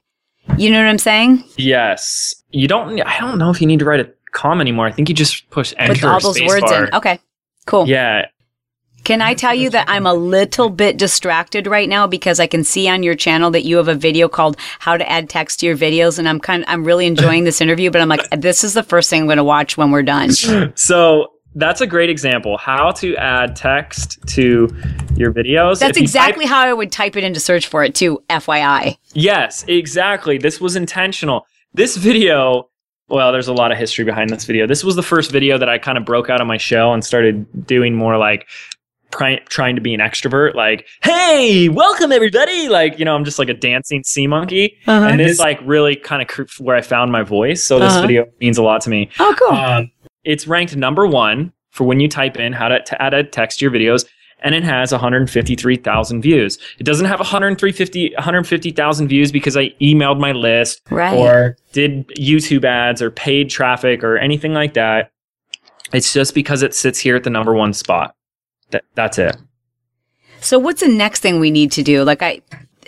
you 0.58 0.70
know 0.70 0.78
what 0.78 0.88
I'm 0.88 0.98
saying? 0.98 1.44
Yes. 1.56 2.34
You 2.50 2.68
don't, 2.68 3.00
I 3.00 3.18
don't 3.20 3.38
know 3.38 3.50
if 3.50 3.60
you 3.60 3.66
need 3.66 3.78
to 3.80 3.84
write 3.84 4.00
a 4.00 4.10
comma 4.32 4.60
anymore. 4.60 4.86
I 4.86 4.92
think 4.92 5.08
you 5.08 5.14
just 5.14 5.48
push 5.50 5.72
enter 5.78 5.92
With 5.92 6.04
all 6.04 6.20
those 6.20 6.40
words 6.42 6.60
bar. 6.60 6.84
in. 6.84 6.94
Okay, 6.94 7.18
cool. 7.66 7.86
Yeah. 7.88 8.26
Can 9.04 9.20
I 9.20 9.34
tell 9.34 9.54
you 9.54 9.68
that 9.68 9.86
I'm 9.86 10.06
a 10.06 10.14
little 10.14 10.70
bit 10.70 10.96
distracted 10.96 11.66
right 11.66 11.90
now 11.90 12.06
because 12.06 12.40
I 12.40 12.46
can 12.46 12.64
see 12.64 12.88
on 12.88 13.02
your 13.02 13.14
channel 13.14 13.50
that 13.50 13.62
you 13.64 13.76
have 13.76 13.86
a 13.88 13.94
video 13.94 14.28
called 14.28 14.56
"How 14.78 14.96
to 14.96 15.06
Add 15.06 15.28
Text 15.28 15.60
to 15.60 15.66
Your 15.66 15.76
Videos," 15.76 16.18
and 16.18 16.26
I'm 16.26 16.40
kind 16.40 16.62
of 16.62 16.70
I'm 16.70 16.84
really 16.84 17.06
enjoying 17.06 17.44
this 17.44 17.60
interview. 17.60 17.90
But 17.90 18.00
I'm 18.00 18.08
like, 18.08 18.26
this 18.30 18.64
is 18.64 18.72
the 18.72 18.82
first 18.82 19.10
thing 19.10 19.20
I'm 19.20 19.26
going 19.26 19.36
to 19.36 19.44
watch 19.44 19.76
when 19.76 19.90
we're 19.90 20.02
done. 20.04 20.30
So 20.74 21.33
that's 21.54 21.80
a 21.80 21.86
great 21.86 22.10
example. 22.10 22.56
How 22.58 22.90
to 22.92 23.16
add 23.16 23.54
text 23.56 24.18
to 24.28 24.68
your 25.16 25.32
videos. 25.32 25.78
That's 25.80 25.96
If 25.96 26.02
you 26.02 26.02
type- 26.02 26.02
exactly 26.02 26.46
how 26.46 26.60
I 26.60 26.72
would 26.72 26.90
type 26.92 27.16
it 27.16 27.24
into 27.24 27.40
search 27.40 27.66
for 27.66 27.84
it 27.84 27.94
too. 27.94 28.22
FYI. 28.30 28.96
Yes, 29.12 29.64
exactly. 29.68 30.38
This 30.38 30.60
was 30.60 30.76
intentional. 30.76 31.46
This 31.72 31.96
video, 31.96 32.68
well, 33.08 33.32
there's 33.32 33.48
a 33.48 33.52
lot 33.52 33.70
of 33.72 33.78
history 33.78 34.04
behind 34.04 34.30
this 34.30 34.44
video. 34.44 34.66
This 34.66 34.82
was 34.84 34.96
the 34.96 35.02
first 35.02 35.30
video 35.30 35.58
that 35.58 35.68
I 35.68 35.78
kind 35.78 35.98
of 35.98 36.04
broke 36.04 36.30
out 36.30 36.40
of 36.40 36.46
my 36.46 36.56
shell 36.56 36.92
and 36.94 37.04
started 37.04 37.46
doing 37.66 37.94
more 37.94 38.16
like 38.18 38.48
pri- 39.10 39.40
trying 39.48 39.76
to 39.76 39.80
be 39.80 39.94
an 39.94 40.00
extrovert, 40.00 40.54
like, 40.54 40.86
hey, 41.02 41.68
welcome 41.68 42.10
everybody. 42.10 42.68
Like, 42.68 42.98
you 42.98 43.04
know, 43.04 43.14
I'm 43.14 43.24
just 43.24 43.38
like 43.38 43.48
a 43.48 43.54
dancing 43.54 44.02
sea 44.02 44.26
monkey. 44.26 44.76
Uh-huh. 44.86 45.06
And 45.06 45.20
this 45.20 45.38
like 45.38 45.60
really 45.64 45.94
kind 45.94 46.22
of 46.22 46.26
cr- 46.28 46.42
where 46.62 46.74
I 46.74 46.80
found 46.80 47.12
my 47.12 47.22
voice. 47.22 47.62
So 47.62 47.78
this 47.78 47.92
Uh-huh. 47.92 48.00
video 48.02 48.26
means 48.40 48.58
a 48.58 48.62
lot 48.62 48.80
to 48.82 48.90
me. 48.90 49.10
Oh, 49.20 49.34
cool. 49.38 49.56
Um, 49.56 49.90
it's 50.24 50.46
ranked 50.46 50.76
number 50.76 51.06
one 51.06 51.52
for 51.70 51.84
when 51.84 52.00
you 52.00 52.08
type 52.08 52.36
in 52.36 52.52
how 52.52 52.68
to, 52.68 52.82
to 52.82 53.02
add 53.02 53.14
a 53.14 53.24
text 53.24 53.58
to 53.58 53.64
your 53.64 53.72
videos. 53.72 54.06
and 54.40 54.54
it 54.54 54.62
has 54.64 54.92
153,000 54.92 56.22
views. 56.22 56.58
It 56.78 56.84
doesn't 56.84 57.06
have 57.06 57.18
150 57.18 58.12
150,000 58.14 59.08
views 59.08 59.32
because 59.32 59.56
I 59.56 59.70
emailed 59.80 60.20
my 60.20 60.32
list 60.32 60.82
Right. 60.90 61.14
or 61.16 61.56
did 61.72 62.06
YouTube 62.08 62.64
ads 62.64 63.00
or 63.00 63.10
paid 63.10 63.48
traffic 63.50 64.04
or 64.04 64.18
anything 64.18 64.52
like 64.52 64.74
that. 64.74 65.10
It's 65.92 66.12
just 66.12 66.34
because 66.34 66.62
it 66.62 66.74
sits 66.74 66.98
here 66.98 67.16
at 67.16 67.24
the 67.24 67.30
number 67.30 67.54
one 67.54 67.72
spot. 67.72 68.14
That, 68.70 68.84
that's 68.94 69.18
it. 69.18 69.36
So 70.40 70.58
what's 70.58 70.80
the 70.82 70.88
next 70.88 71.20
thing 71.20 71.40
we 71.40 71.50
need 71.50 71.72
to 71.72 71.82
do? 71.82 72.02
Like 72.04 72.20
I, 72.22 72.42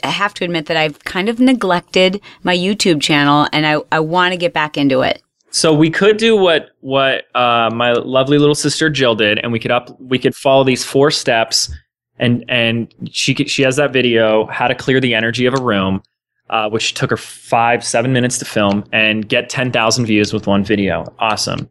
I 0.05 0.09
have 0.09 0.35
to 0.35 0.45
admit 0.45 0.67
that 0.67 0.77
I've 0.77 1.03
kind 1.05 1.29
of 1.29 1.41
neglected 1.41 2.21
my 2.43 2.55
YouTube 2.57 3.01
channel 3.01 3.47
and 3.53 3.67
I, 3.67 3.79
I 3.91 4.01
want 4.01 4.33
to 4.33 4.37
get 4.37 4.53
back 4.53 4.77
into 4.77 5.01
it. 5.03 5.23
So 5.57 5.73
we 5.73 5.89
could 5.89 6.19
do 6.19 6.37
what 6.37 6.73
what 6.81 7.35
uh, 7.35 7.71
my 7.73 7.93
lovely 7.93 8.37
little 8.37 8.55
sister 8.55 8.91
Jill 8.91 9.15
did, 9.15 9.39
and 9.39 9.53
we 9.53 9.59
could 9.59 9.71
up 9.71 9.99
we 9.99 10.19
could 10.19 10.37
follow 10.37 10.65
these 10.65 10.85
four 10.85 11.11
steps, 11.11 11.73
and 12.19 12.45
and 12.47 12.95
she 13.11 13.35
she 13.35 13.63
has 13.63 13.77
that 13.77 13.91
video 13.91 14.45
how 14.49 14.69
to 14.69 14.75
clear 14.75 15.01
the 15.01 15.15
energy 15.15 15.47
of 15.47 15.55
a 15.55 15.63
room, 15.63 16.03
uh, 16.51 16.69
which 16.69 16.93
took 16.93 17.09
her 17.09 17.17
five 17.17 17.83
seven 17.83 18.13
minutes 18.13 18.37
to 18.41 18.45
film 18.45 18.85
and 18.93 19.31
get 19.31 19.49
ten 19.49 19.73
thousand 19.73 20.05
views 20.05 20.31
with 20.31 20.47
one 20.47 20.63
video. 20.63 21.07
Awesome, 21.21 21.71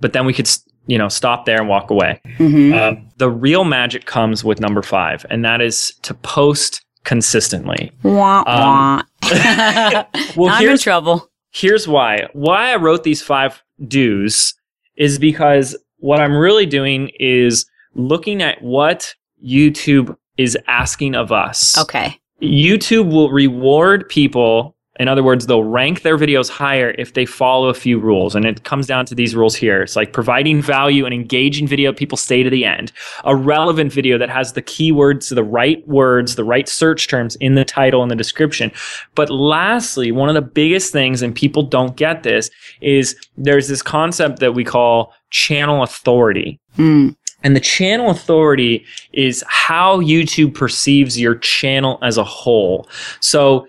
but 0.00 0.14
then 0.14 0.24
we 0.24 0.32
could 0.32 0.48
you 0.86 0.96
know 0.96 1.10
stop 1.10 1.44
there 1.44 1.58
and 1.58 1.68
walk 1.68 1.90
away. 1.90 2.18
Mm-hmm. 2.38 2.72
Um, 2.72 3.06
the 3.18 3.28
real 3.28 3.64
magic 3.64 4.06
comes 4.06 4.44
with 4.44 4.60
number 4.60 4.80
five, 4.80 5.26
and 5.28 5.44
that 5.44 5.60
is 5.60 5.92
to 6.04 6.14
post 6.14 6.82
consistently. 7.04 7.92
Wah, 8.02 8.44
Um. 8.46 9.02
Well, 10.36 10.48
I'm 10.54 10.66
in 10.66 10.78
trouble. 10.78 11.30
Here's 11.56 11.88
why. 11.88 12.28
Why 12.34 12.72
I 12.72 12.76
wrote 12.76 13.02
these 13.02 13.22
five 13.22 13.62
do's 13.88 14.54
is 14.96 15.18
because 15.18 15.76
what 15.98 16.20
I'm 16.20 16.36
really 16.36 16.66
doing 16.66 17.10
is 17.18 17.64
looking 17.94 18.42
at 18.42 18.62
what 18.62 19.14
YouTube 19.44 20.16
is 20.36 20.56
asking 20.66 21.14
of 21.14 21.32
us. 21.32 21.78
Okay. 21.78 22.20
YouTube 22.42 23.10
will 23.10 23.30
reward 23.30 24.06
people. 24.08 24.75
In 24.98 25.08
other 25.08 25.22
words, 25.22 25.46
they'll 25.46 25.64
rank 25.64 26.02
their 26.02 26.16
videos 26.16 26.48
higher 26.48 26.94
if 26.98 27.14
they 27.14 27.26
follow 27.26 27.68
a 27.68 27.74
few 27.74 27.98
rules. 27.98 28.34
And 28.34 28.44
it 28.44 28.64
comes 28.64 28.86
down 28.86 29.06
to 29.06 29.14
these 29.14 29.34
rules 29.34 29.54
here. 29.54 29.82
It's 29.82 29.96
like 29.96 30.12
providing 30.12 30.62
value 30.62 31.04
and 31.04 31.14
engaging 31.14 31.66
video, 31.66 31.92
people 31.92 32.16
stay 32.16 32.42
to 32.42 32.50
the 32.50 32.64
end. 32.64 32.92
A 33.24 33.36
relevant 33.36 33.92
video 33.92 34.18
that 34.18 34.30
has 34.30 34.52
the 34.52 34.62
keywords, 34.62 35.34
the 35.34 35.44
right 35.44 35.86
words, 35.86 36.36
the 36.36 36.44
right 36.44 36.68
search 36.68 37.08
terms 37.08 37.36
in 37.36 37.54
the 37.54 37.64
title 37.64 38.02
and 38.02 38.10
the 38.10 38.16
description. 38.16 38.72
But 39.14 39.30
lastly, 39.30 40.12
one 40.12 40.28
of 40.28 40.34
the 40.34 40.42
biggest 40.42 40.92
things, 40.92 41.22
and 41.22 41.34
people 41.34 41.62
don't 41.62 41.96
get 41.96 42.22
this, 42.22 42.50
is 42.80 43.16
there's 43.36 43.68
this 43.68 43.82
concept 43.82 44.40
that 44.40 44.54
we 44.54 44.64
call 44.64 45.12
channel 45.30 45.82
authority. 45.82 46.60
Hmm. 46.76 47.10
And 47.42 47.54
the 47.54 47.60
channel 47.60 48.10
authority 48.10 48.84
is 49.12 49.44
how 49.46 50.00
YouTube 50.00 50.54
perceives 50.54 51.20
your 51.20 51.36
channel 51.36 51.98
as 52.02 52.16
a 52.16 52.24
whole. 52.24 52.88
So, 53.20 53.68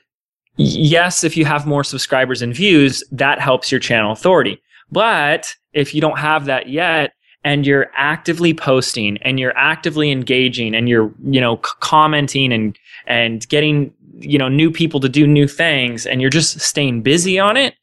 yes, 0.57 1.23
if 1.23 1.37
you 1.37 1.45
have 1.45 1.65
more 1.65 1.83
subscribers 1.83 2.41
and 2.41 2.53
views, 2.53 3.03
that 3.11 3.39
helps 3.39 3.71
your 3.71 3.79
channel 3.79 4.11
authority. 4.11 4.61
But 4.91 5.53
if 5.73 5.93
you 5.93 6.01
don't 6.01 6.19
have 6.19 6.45
that 6.45 6.69
yet, 6.69 7.13
and 7.43 7.65
you're 7.65 7.89
actively 7.95 8.53
posting 8.53 9.17
and 9.19 9.39
you're 9.39 9.57
actively 9.57 10.11
engaging 10.11 10.75
and 10.75 10.89
you're, 10.89 11.13
you 11.23 11.39
know, 11.39 11.55
c- 11.63 11.71
commenting 11.79 12.51
and, 12.51 12.77
and 13.05 13.47
getting, 13.47 13.93
you 14.19 14.37
know, 14.37 14.49
new 14.49 14.69
people 14.69 14.99
to 14.99 15.07
do 15.07 15.25
new 15.25 15.47
things 15.47 16.05
and 16.05 16.19
you're 16.19 16.29
just 16.29 16.59
staying 16.59 17.03
busy 17.03 17.39
on 17.39 17.55
it, 17.55 17.75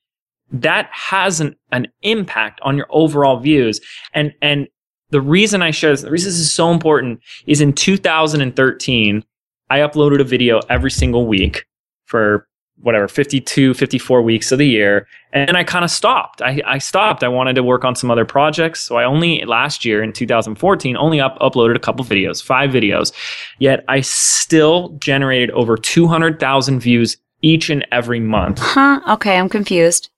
that 0.53 0.91
has 0.93 1.41
an, 1.41 1.57
an 1.73 1.87
impact 2.03 2.61
on 2.63 2.77
your 2.77 2.87
overall 2.91 3.39
views. 3.39 3.81
And, 4.13 4.35
and 4.43 4.69
the 5.11 5.23
reason 5.23 5.63
I 5.63 5.71
share 5.71 5.93
this, 5.93 6.03
the 6.03 6.11
reason 6.11 6.29
this 6.29 6.39
is 6.41 6.53
so 6.53 6.71
important 6.71 7.21
is 7.47 7.63
in 7.63 7.73
2013, 7.73 9.25
I 9.71 9.79
uploaded 9.79 10.21
a 10.21 10.25
video 10.25 10.61
every 10.69 10.91
single 10.91 11.27
week 11.27 11.65
for 12.05 12.47
whatever, 12.81 13.09
52, 13.09 13.75
54 13.75 14.23
weeks 14.23 14.53
of 14.53 14.59
the 14.59 14.67
year. 14.67 15.07
And 15.33 15.57
I 15.57 15.65
kind 15.65 15.85
of 15.85 15.91
stopped. 15.91 16.43
I, 16.43 16.61
I 16.67 16.79
stopped. 16.79 17.25
I 17.25 17.29
wanted 17.29 17.55
to 17.55 17.63
work 17.63 17.85
on 17.85 17.95
some 17.95 18.11
other 18.11 18.25
projects. 18.25 18.81
So 18.83 18.97
I 18.97 19.05
only 19.05 19.43
last 19.47 19.85
year 19.85 20.03
in 20.03 20.13
2014 20.13 20.97
only 20.97 21.21
up, 21.21 21.39
uploaded 21.39 21.77
a 21.77 21.81
couple 21.81 22.05
videos, 22.05 22.43
five 22.43 22.71
videos. 22.71 23.13
Yet 23.59 23.85
I 23.89 24.01
still 24.01 24.91
generated 25.01 25.51
over 25.53 25.77
200,000 25.77 26.81
views 26.81 27.17
each 27.43 27.69
and 27.71 27.87
every 27.93 28.21
month 28.21 28.59
Huh. 28.61 29.01
Okay. 29.09 29.37
I'm 29.39 29.49
confused. 29.49 30.11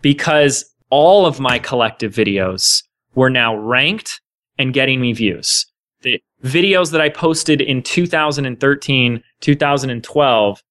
because 0.00 0.64
all 0.90 1.26
of 1.26 1.40
my 1.40 1.58
collective 1.58 2.12
videos 2.14 2.82
were 3.14 3.30
now 3.30 3.56
ranked 3.56 4.20
and 4.58 4.74
getting 4.74 5.00
me 5.00 5.12
views. 5.12 5.64
The 6.02 6.20
videos 6.44 6.90
that 6.92 7.00
I 7.00 7.08
posted 7.08 7.60
in 7.60 7.82
2013, 7.82 9.22
2012 9.40 10.62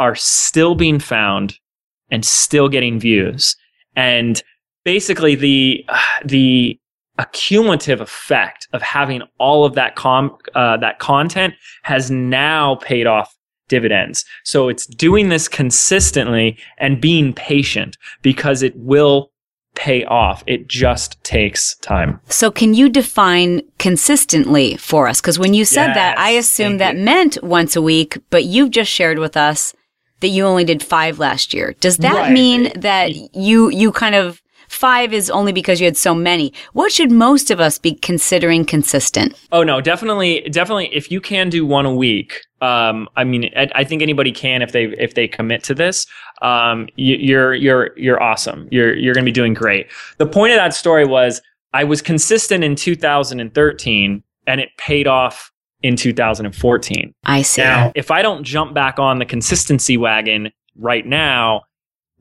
are 0.00 0.14
still 0.16 0.74
being 0.74 0.98
found 0.98 1.58
and 2.10 2.24
still 2.24 2.68
getting 2.68 2.98
views. 2.98 3.54
And 3.94 4.42
basically 4.84 5.34
the 5.36 5.84
the 6.24 6.78
accumulative 7.18 8.00
effect 8.00 8.66
of 8.72 8.80
having 8.80 9.20
all 9.38 9.66
of 9.66 9.74
that 9.74 9.94
com 9.94 10.36
uh, 10.54 10.78
that 10.78 10.98
content 10.98 11.52
has 11.82 12.10
now 12.10 12.76
paid 12.76 13.06
off 13.06 13.36
dividends. 13.68 14.24
So 14.44 14.68
it's 14.68 14.86
doing 14.86 15.28
this 15.28 15.46
consistently 15.46 16.58
and 16.78 17.00
being 17.00 17.34
patient 17.34 17.98
because 18.22 18.62
it 18.62 18.74
will 18.76 19.30
pay 19.74 20.02
off. 20.04 20.42
It 20.46 20.66
just 20.66 21.22
takes 21.22 21.76
time. 21.76 22.20
So 22.28 22.50
can 22.50 22.74
you 22.74 22.88
define 22.88 23.62
consistently 23.78 24.76
for 24.76 25.06
us? 25.06 25.20
Because 25.20 25.38
when 25.38 25.54
you 25.54 25.64
said 25.64 25.94
that, 25.94 26.18
I 26.18 26.30
assumed 26.30 26.80
that 26.80 26.94
thank 26.94 27.04
meant 27.04 27.42
once 27.42 27.76
a 27.76 27.82
week, 27.82 28.18
but 28.30 28.44
you've 28.44 28.70
just 28.70 28.90
shared 28.90 29.18
with 29.18 29.36
us 29.36 29.74
that 30.20 30.28
you 30.28 30.44
only 30.44 30.64
did 30.64 30.82
five 30.82 31.18
last 31.18 31.52
year. 31.54 31.74
Does 31.80 31.98
that 31.98 32.14
Right. 32.14 32.32
mean 32.32 32.72
that 32.76 33.14
you 33.34 33.70
you 33.70 33.92
kind 33.92 34.14
of 34.14 34.40
five 34.68 35.12
is 35.12 35.28
only 35.30 35.50
because 35.52 35.80
you 35.80 35.84
had 35.86 35.96
so 35.96 36.14
many? 36.14 36.52
What 36.74 36.92
should 36.92 37.10
most 37.10 37.50
of 37.50 37.58
us 37.60 37.76
be 37.78 37.94
considering 37.94 38.64
consistent? 38.64 39.34
Oh 39.50 39.62
no, 39.64 39.80
definitely, 39.80 40.40
definitely. 40.50 40.94
If 40.94 41.10
you 41.10 41.20
can 41.20 41.48
do 41.50 41.66
one 41.66 41.86
a 41.86 41.94
week, 41.94 42.40
um, 42.60 43.08
I 43.16 43.24
mean, 43.24 43.50
I, 43.56 43.68
I 43.74 43.84
think 43.84 44.00
anybody 44.02 44.30
can 44.32 44.62
if 44.62 44.72
they 44.72 44.84
if 44.98 45.14
they 45.14 45.26
commit 45.26 45.64
to 45.64 45.74
this. 45.74 46.06
Um, 46.42 46.88
you, 46.96 47.16
you're 47.16 47.54
you're 47.54 47.90
you're 47.98 48.22
awesome. 48.22 48.68
You're 48.70 48.94
you're 48.96 49.14
going 49.14 49.24
to 49.24 49.28
be 49.28 49.32
doing 49.34 49.54
great. 49.54 49.88
The 50.18 50.26
point 50.26 50.52
of 50.52 50.56
that 50.56 50.72
story 50.74 51.04
was 51.04 51.42
I 51.72 51.84
was 51.84 52.00
consistent 52.02 52.64
in 52.64 52.74
2013, 52.76 54.22
and 54.46 54.60
it 54.60 54.68
paid 54.78 55.06
off 55.06 55.50
in 55.82 55.96
2014. 55.96 57.14
I 57.24 57.42
see. 57.42 57.62
Now, 57.62 57.92
if 57.94 58.10
I 58.10 58.22
don't 58.22 58.44
jump 58.44 58.74
back 58.74 58.98
on 58.98 59.18
the 59.18 59.24
consistency 59.24 59.96
wagon 59.96 60.52
right 60.76 61.06
now, 61.06 61.62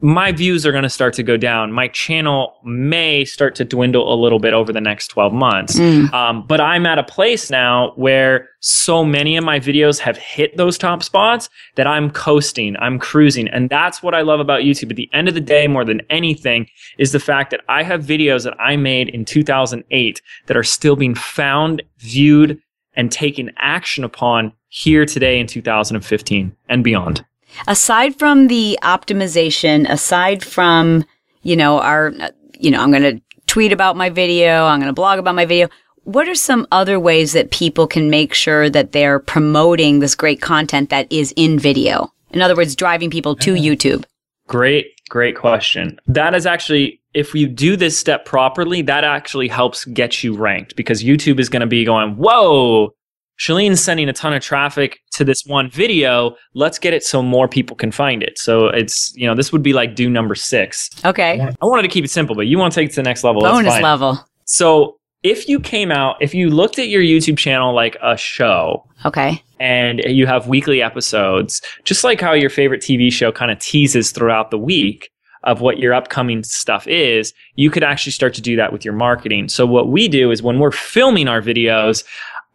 my 0.02 0.32
views 0.32 0.66
are 0.66 0.72
going 0.72 0.84
to 0.84 0.90
start 0.90 1.14
to 1.16 1.24
go 1.24 1.36
down. 1.36 1.74
My 1.74 1.90
channel 1.90 2.56
may 2.64 3.26
start 3.26 3.56
to 3.56 3.66
dwindle 3.66 4.14
a 4.14 4.16
little 4.16 4.40
bit 4.40 4.54
over 4.54 4.72
the 4.72 4.80
next 4.80 5.10
12 5.10 5.34
months. 5.34 5.78
Mm. 5.78 6.14
Um, 6.14 6.48
but 6.48 6.62
I'm 6.62 6.86
at 6.86 6.98
a 6.98 7.04
place 7.04 7.50
now 7.50 7.92
where 7.96 8.48
so 8.62 9.04
many 9.04 9.36
of 9.36 9.44
my 9.44 9.60
videos 9.60 10.00
have 10.00 10.16
hit 10.18 10.56
those 10.56 10.78
top 10.78 11.04
spots 11.04 11.50
that 11.76 11.86
I'm 11.86 12.10
coasting, 12.12 12.78
I'm 12.78 12.98
cruising. 12.98 13.50
And 13.50 13.70
that's 13.70 14.02
what 14.02 14.16
I 14.16 14.22
love 14.22 14.40
about 14.40 14.62
YouTube. 14.62 14.92
At 14.92 14.96
the 14.96 15.10
end 15.12 15.28
of 15.28 15.34
the 15.34 15.42
day, 15.42 15.68
more 15.68 15.84
than 15.84 16.02
anything, 16.10 16.68
is 16.98 17.12
the 17.12 17.20
fact 17.20 17.52
that 17.52 17.62
I 17.68 17.84
have 17.84 18.04
videos 18.04 18.46
that 18.46 18.60
I 18.60 18.78
made 18.78 19.10
in 19.10 19.26
2008 19.26 20.22
that 20.46 20.56
are 20.56 20.64
still 20.64 20.96
being 20.96 21.16
found, 21.16 21.84
viewed, 21.98 22.62
and 23.00 23.10
taken 23.14 23.50
action 23.56 24.04
upon 24.04 24.52
here 24.68 25.06
today 25.06 25.40
in 25.40 25.48
2015 25.48 26.54
and 26.68 26.84
beyond. 26.84 27.26
aside 27.66 28.14
from 28.20 28.48
the 28.48 28.78
optimization, 28.84 29.90
aside 29.90 30.44
from, 30.44 31.06
you 31.42 31.56
know, 31.56 31.80
our, 31.80 32.12
you 32.60 32.70
know, 32.70 32.82
I'm 32.82 32.92
going 32.92 33.04
to 33.04 33.22
tweet 33.48 33.72
about 33.72 33.96
my 33.96 34.10
video, 34.10 34.66
I'm 34.66 34.80
going 34.80 34.90
to 34.90 34.94
blog 34.94 35.18
about 35.18 35.34
my 35.34 35.46
video. 35.46 35.70
What 36.04 36.28
are 36.28 36.36
some 36.36 36.68
other 36.74 37.00
ways 37.00 37.32
that 37.32 37.52
people 37.52 37.88
can 37.88 38.10
make 38.10 38.34
sure 38.34 38.70
that 38.70 38.92
they're 38.92 39.20
promoting 39.20 40.00
this 40.00 40.14
great 40.14 40.42
content 40.42 40.90
that 40.90 41.10
is 41.10 41.34
in 41.38 41.58
video? 41.58 42.12
In 42.32 42.42
other 42.42 42.56
words, 42.56 42.76
driving 42.76 43.10
people 43.10 43.34
to 43.38 43.54
YouTube. 43.54 44.04
Great, 44.48 44.88
great 45.08 45.38
question. 45.38 46.00
That 46.06 46.36
is 46.36 46.46
actually, 46.46 46.99
if 47.14 47.34
you 47.34 47.48
do 47.48 47.76
this 47.76 47.98
step 48.00 48.26
properly, 48.26 48.82
that 48.84 49.04
actually 49.04 49.48
helps 49.48 49.86
get 49.86 50.24
you 50.24 50.36
ranked 50.38 50.76
because 50.76 51.04
YouTube 51.04 51.40
is 51.40 51.50
going 51.50 51.62
to 51.62 51.68
be 51.68 51.84
going, 51.84 52.16
whoa, 52.16 52.94
Chalene's 53.38 53.82
sending 53.82 54.10
a 54.10 54.14
ton 54.14 54.34
of 54.34 54.44
traffic 54.44 55.00
to 55.14 55.24
this 55.24 55.44
one 55.46 55.70
video. 55.70 56.36
Let's 56.54 56.78
get 56.78 56.94
it 56.94 57.04
so 57.04 57.24
more 57.24 57.48
people 57.48 57.76
can 57.76 57.92
find 57.92 58.22
it. 58.22 58.38
So 58.38 58.68
it's, 58.68 59.14
you 59.16 59.26
know, 59.26 59.34
this 59.34 59.52
would 59.52 59.64
be 59.64 59.74
like 59.74 59.96
do 59.96 60.10
number 60.10 60.36
six. 60.36 60.90
Okay. 61.06 61.40
I 61.40 61.66
wanted 61.66 61.84
to 61.84 61.88
keep 61.88 62.04
it 62.06 62.10
simple, 62.12 62.36
but 62.36 62.48
you 62.48 62.58
want 62.58 62.74
to 62.74 62.80
take 62.80 62.90
it 62.90 62.94
to 62.94 62.98
the 62.98 63.04
next 63.04 63.24
level. 63.24 63.42
that's 63.42 63.54
Bonus 63.54 63.82
level. 63.82 64.20
So 64.46 64.98
if 65.24 65.48
you 65.50 65.60
came 65.60 65.92
out, 65.92 66.18
if 66.22 66.34
you 66.34 66.50
looked 66.50 66.80
at 66.80 66.90
your 66.90 67.02
YouTube 67.02 67.38
channel 67.38 67.74
like 67.74 67.98
a 68.04 68.18
show, 68.18 68.86
Okay. 69.06 69.42
and 69.60 70.00
you 70.06 70.28
have 70.28 70.48
weekly 70.48 70.82
episodes, 70.82 71.62
just 71.86 72.04
like 72.04 72.20
how 72.22 72.34
your 72.34 72.50
favorite 72.50 72.82
TV 72.82 73.12
show 73.12 73.32
kind 73.32 73.52
of 73.52 73.60
teases 73.60 74.12
throughout 74.12 74.52
the 74.52 74.58
week 74.58 75.10
of 75.44 75.62
what 75.62 75.80
your 75.80 75.94
upcoming 75.94 76.44
stuff 76.44 76.88
is, 76.88 77.34
you 77.56 77.70
could 77.70 77.84
actually 77.84 78.12
start 78.12 78.34
to 78.36 78.42
do 78.42 78.56
that 78.56 78.74
with 78.74 78.84
your 78.84 78.94
marketing. 78.94 79.50
So 79.50 79.66
what 79.66 79.90
we 79.90 80.08
do 80.08 80.32
is 80.32 80.44
when 80.44 80.60
we're 80.60 80.72
filming 80.72 81.28
our 81.28 81.42
videos, 81.42 82.04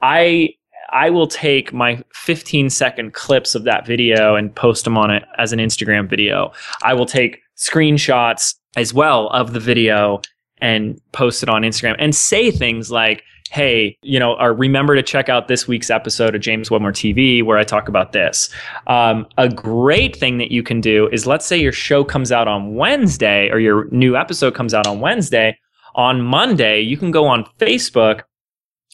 I 0.03 0.55
I 0.93 1.11
will 1.11 1.27
take 1.27 1.73
my 1.73 2.03
15 2.13 2.71
second 2.71 3.15
clips 3.15 3.55
of 3.55 3.65
that 3.65 3.85
video 3.85 4.37
and 4.37 4.55
post 4.55 4.85
them 4.85 4.97
on 4.97 5.11
it 5.11 5.25
as 5.39 5.53
an 5.53 5.59
Instagram 5.59 6.09
video. 6.09 6.53
I 6.83 6.95
will 6.95 7.07
take 7.07 7.41
screenshots 7.57 8.55
as 8.77 8.95
well 8.95 9.29
of 9.29 9.55
the 9.55 9.61
video 9.61 10.21
and 10.59 11.01
post 11.13 11.43
it 11.43 11.49
on 11.49 11.63
Instagram 11.63 11.97
and 11.99 12.15
say 12.15 12.51
things 12.51 12.91
like, 12.91 13.25
hey, 13.55 13.97
you 14.03 14.19
know, 14.19 14.35
or 14.41 14.53
remember 14.53 14.97
to 14.97 15.03
check 15.03 15.29
out 15.29 15.47
this 15.47 15.69
week's 15.69 15.89
episode 15.89 16.35
of 16.35 16.41
James 16.41 16.73
Wedmore 16.73 16.91
TV 16.91 17.41
where 17.41 17.57
I 17.57 17.63
talk 17.63 17.89
about 17.89 18.11
this. 18.11 18.51
Um, 18.89 19.29
a 19.39 19.49
great 19.49 20.17
thing 20.17 20.39
that 20.39 20.51
you 20.51 20.65
can 20.65 20.81
do 20.81 21.09
is 21.13 21.25
let's 21.25 21.47
say 21.47 21.57
your 21.57 21.71
show 21.71 22.03
comes 22.03 22.33
out 22.33 22.49
on 22.49 22.75
Wednesday 22.75 23.49
or 23.51 23.61
your 23.61 23.85
new 23.93 24.17
episode 24.17 24.55
comes 24.57 24.75
out 24.75 24.89
on 24.89 24.99
Wednesday. 24.99 25.57
On 25.95 26.21
Monday, 26.21 26.81
you 26.81 26.97
can 26.97 27.13
go 27.13 27.27
on 27.29 27.45
Facebook 27.61 28.23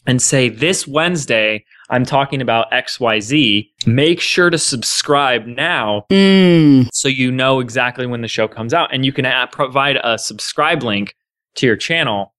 and 0.05 0.21
say, 0.21 0.47
This 0.49 0.87
Wednesday, 0.87 1.65
I'm 1.89 2.05
talking 2.05 2.39
about 2.39 2.69
XYZ. 2.71 3.67
Make 3.87 4.19
sure 4.21 4.51
to 4.51 4.59
subscribe 4.59 5.47
now 5.47 6.05
Mm. 6.11 6.87
so 6.93 7.07
you 7.07 7.31
know 7.31 7.61
exactly 7.61 8.05
when 8.05 8.21
the 8.21 8.27
show 8.27 8.47
comes 8.47 8.75
out. 8.75 8.93
And 8.93 9.03
you 9.03 9.11
can 9.11 9.25
add, 9.25 9.51
provide 9.51 9.97
a 10.03 10.19
subscribe 10.19 10.83
link 10.83 11.15
to 11.55 11.65
your 11.65 11.75
channel. 11.77 12.35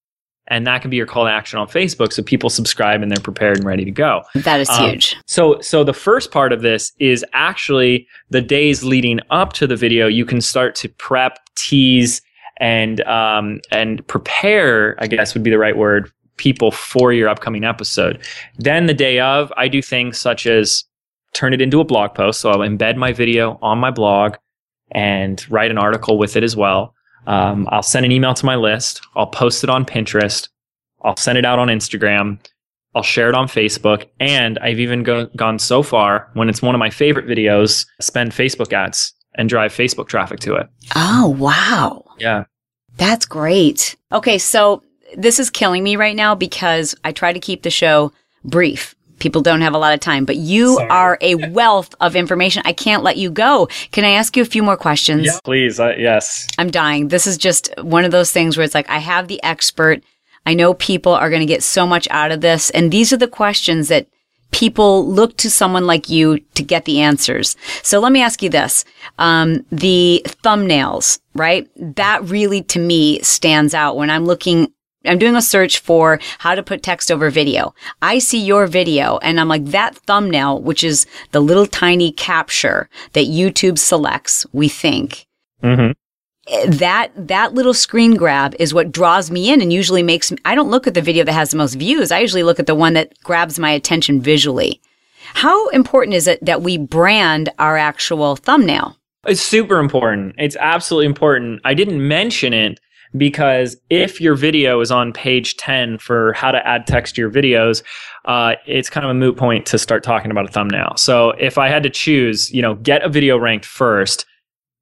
And 0.48 0.66
that 0.66 0.82
can 0.82 0.90
be 0.90 0.96
your 0.96 1.06
call 1.06 1.24
to 1.24 1.30
action 1.30 1.58
on 1.58 1.68
Facebook. 1.68 2.12
So 2.12 2.22
people 2.22 2.50
subscribe 2.50 3.00
and 3.00 3.10
they're 3.10 3.22
prepared 3.22 3.58
and 3.58 3.64
ready 3.64 3.84
to 3.84 3.90
go. 3.90 4.22
That 4.34 4.60
is 4.60 4.68
Um, 4.70 4.90
huge. 4.90 5.16
So, 5.26 5.60
so 5.60 5.84
the 5.84 5.92
first 5.92 6.32
part 6.32 6.52
of 6.52 6.62
this 6.62 6.92
is 6.98 7.24
actually 7.32 8.08
the 8.30 8.40
days 8.42 8.82
leading 8.82 9.20
up 9.30 9.52
to 9.54 9.66
the 9.66 9.76
video. 9.76 10.08
You 10.08 10.24
can 10.26 10.40
start 10.40 10.74
to 10.76 10.88
prep, 10.88 11.38
tease, 11.54 12.20
and 12.58 13.00
um, 13.02 13.60
and 13.70 14.06
prepare. 14.08 14.96
I 14.98 15.06
guess 15.06 15.34
would 15.34 15.42
be 15.42 15.50
the 15.50 15.58
right 15.58 15.76
word. 15.76 16.10
People 16.38 16.70
for 16.72 17.12
your 17.12 17.28
upcoming 17.28 17.62
episode. 17.62 18.18
Then 18.58 18.86
the 18.86 18.94
day 18.94 19.20
of, 19.20 19.52
I 19.56 19.68
do 19.68 19.80
things 19.80 20.18
such 20.18 20.46
as 20.46 20.84
turn 21.34 21.54
it 21.54 21.60
into 21.60 21.80
a 21.80 21.84
blog 21.84 22.14
post. 22.14 22.40
So 22.40 22.50
I'll 22.50 22.58
embed 22.58 22.96
my 22.96 23.12
video 23.12 23.58
on 23.62 23.78
my 23.78 23.90
blog 23.90 24.34
and 24.90 25.44
write 25.50 25.70
an 25.70 25.78
article 25.78 26.18
with 26.18 26.36
it 26.36 26.42
as 26.42 26.56
well. 26.56 26.94
Um, 27.26 27.68
I'll 27.70 27.82
send 27.82 28.04
an 28.04 28.12
email 28.12 28.34
to 28.34 28.46
my 28.46 28.56
list. 28.56 29.00
I'll 29.14 29.26
post 29.26 29.64
it 29.64 29.70
on 29.70 29.84
Pinterest. 29.84 30.48
I'll 31.02 31.16
send 31.16 31.38
it 31.38 31.44
out 31.44 31.58
on 31.58 31.68
Instagram. 31.68 32.38
I'll 32.94 33.02
share 33.02 33.28
it 33.28 33.34
on 33.34 33.48
Facebook. 33.48 34.06
And 34.20 34.58
I've 34.58 34.80
even 34.80 35.02
go- 35.02 35.26
gone 35.36 35.58
so 35.58 35.82
far 35.82 36.28
when 36.34 36.48
it's 36.48 36.62
one 36.62 36.74
of 36.74 36.78
my 36.78 36.90
favorite 36.90 37.26
videos, 37.26 37.86
spend 38.00 38.32
Facebook 38.32 38.72
ads 38.72 39.14
and 39.34 39.48
drive 39.48 39.72
Facebook 39.72 40.08
traffic 40.08 40.40
to 40.40 40.54
it. 40.56 40.68
Oh, 40.94 41.28
wow. 41.38 42.04
Yeah. 42.18 42.44
That's 42.98 43.24
great. 43.24 43.96
Okay, 44.12 44.36
so 44.36 44.82
this 45.16 45.38
is 45.38 45.48
killing 45.48 45.82
me 45.82 45.96
right 45.96 46.16
now 46.16 46.34
because 46.34 46.94
I 47.04 47.12
try 47.12 47.32
to 47.32 47.40
keep 47.40 47.62
the 47.62 47.70
show 47.70 48.12
brief. 48.44 48.94
People 49.22 49.40
don't 49.40 49.60
have 49.60 49.72
a 49.72 49.78
lot 49.78 49.94
of 49.94 50.00
time, 50.00 50.24
but 50.24 50.34
you 50.34 50.74
Sorry. 50.74 50.90
are 50.90 51.16
a 51.20 51.36
wealth 51.50 51.94
of 52.00 52.16
information. 52.16 52.60
I 52.64 52.72
can't 52.72 53.04
let 53.04 53.16
you 53.16 53.30
go. 53.30 53.68
Can 53.92 54.04
I 54.04 54.10
ask 54.10 54.36
you 54.36 54.42
a 54.42 54.44
few 54.44 54.64
more 54.64 54.76
questions? 54.76 55.40
Please. 55.44 55.78
Uh, 55.78 55.94
yes. 55.96 56.48
I'm 56.58 56.72
dying. 56.72 57.06
This 57.06 57.28
is 57.28 57.38
just 57.38 57.72
one 57.80 58.04
of 58.04 58.10
those 58.10 58.32
things 58.32 58.56
where 58.56 58.64
it's 58.64 58.74
like, 58.74 58.90
I 58.90 58.98
have 58.98 59.28
the 59.28 59.40
expert. 59.44 60.02
I 60.44 60.54
know 60.54 60.74
people 60.74 61.12
are 61.12 61.30
going 61.30 61.38
to 61.38 61.46
get 61.46 61.62
so 61.62 61.86
much 61.86 62.08
out 62.10 62.32
of 62.32 62.40
this. 62.40 62.70
And 62.70 62.90
these 62.90 63.12
are 63.12 63.16
the 63.16 63.28
questions 63.28 63.86
that 63.86 64.08
people 64.50 65.06
look 65.06 65.36
to 65.36 65.48
someone 65.48 65.86
like 65.86 66.10
you 66.10 66.40
to 66.56 66.64
get 66.64 66.84
the 66.84 67.00
answers. 67.00 67.54
So 67.84 68.00
let 68.00 68.10
me 68.10 68.22
ask 68.22 68.42
you 68.42 68.50
this. 68.50 68.84
Um, 69.20 69.64
the 69.70 70.26
thumbnails, 70.42 71.20
right? 71.36 71.70
That 71.76 72.24
really 72.24 72.62
to 72.64 72.80
me 72.80 73.20
stands 73.20 73.72
out 73.72 73.96
when 73.96 74.10
I'm 74.10 74.26
looking 74.26 74.72
I'm 75.04 75.18
doing 75.18 75.36
a 75.36 75.42
search 75.42 75.78
for 75.78 76.20
how 76.38 76.54
to 76.54 76.62
put 76.62 76.82
text 76.82 77.10
over 77.10 77.30
video. 77.30 77.74
I 78.00 78.18
see 78.18 78.42
your 78.42 78.66
video 78.66 79.18
and 79.18 79.40
I'm 79.40 79.48
like, 79.48 79.66
that 79.66 79.96
thumbnail, 79.96 80.60
which 80.62 80.84
is 80.84 81.06
the 81.32 81.40
little 81.40 81.66
tiny 81.66 82.12
capture 82.12 82.88
that 83.12 83.26
YouTube 83.26 83.78
selects, 83.78 84.46
we 84.52 84.68
think, 84.68 85.26
hmm 85.60 85.92
that 86.66 87.12
that 87.16 87.54
little 87.54 87.74
screen 87.74 88.16
grab 88.16 88.54
is 88.58 88.74
what 88.74 88.90
draws 88.90 89.30
me 89.30 89.52
in 89.52 89.60
and 89.60 89.72
usually 89.72 90.02
makes 90.02 90.32
me 90.32 90.38
I 90.44 90.54
don't 90.54 90.70
look 90.70 90.86
at 90.86 90.94
the 90.94 91.02
video 91.02 91.24
that 91.24 91.32
has 91.32 91.50
the 91.50 91.56
most 91.56 91.74
views. 91.74 92.10
I 92.10 92.18
usually 92.18 92.42
look 92.42 92.58
at 92.58 92.66
the 92.66 92.74
one 92.74 92.94
that 92.94 93.12
grabs 93.22 93.58
my 93.58 93.70
attention 93.70 94.20
visually. 94.20 94.80
How 95.34 95.68
important 95.68 96.14
is 96.14 96.26
it 96.26 96.44
that 96.44 96.62
we 96.62 96.78
brand 96.78 97.48
our 97.58 97.76
actual 97.76 98.36
thumbnail? 98.36 98.96
It's 99.24 99.40
super 99.40 99.78
important. 99.78 100.34
It's 100.36 100.56
absolutely 100.56 101.06
important. 101.06 101.60
I 101.64 101.74
didn't 101.74 102.06
mention 102.06 102.52
it 102.52 102.80
because 103.16 103.76
if 103.90 104.20
your 104.20 104.34
video 104.34 104.80
is 104.80 104.90
on 104.90 105.12
page 105.12 105.56
10 105.56 105.98
for 105.98 106.32
how 106.32 106.50
to 106.50 106.66
add 106.66 106.86
text 106.86 107.14
to 107.14 107.20
your 107.20 107.30
videos, 107.30 107.82
uh, 108.24 108.54
it's 108.66 108.88
kind 108.88 109.04
of 109.04 109.10
a 109.10 109.14
moot 109.14 109.36
point 109.36 109.66
to 109.66 109.78
start 109.78 110.02
talking 110.02 110.30
about 110.30 110.48
a 110.48 110.52
thumbnail. 110.52 110.94
So 110.96 111.30
if 111.32 111.58
I 111.58 111.68
had 111.68 111.82
to 111.82 111.90
choose, 111.90 112.52
you 112.52 112.62
know, 112.62 112.74
get 112.76 113.02
a 113.02 113.08
video 113.08 113.38
ranked 113.38 113.66
first, 113.66 114.26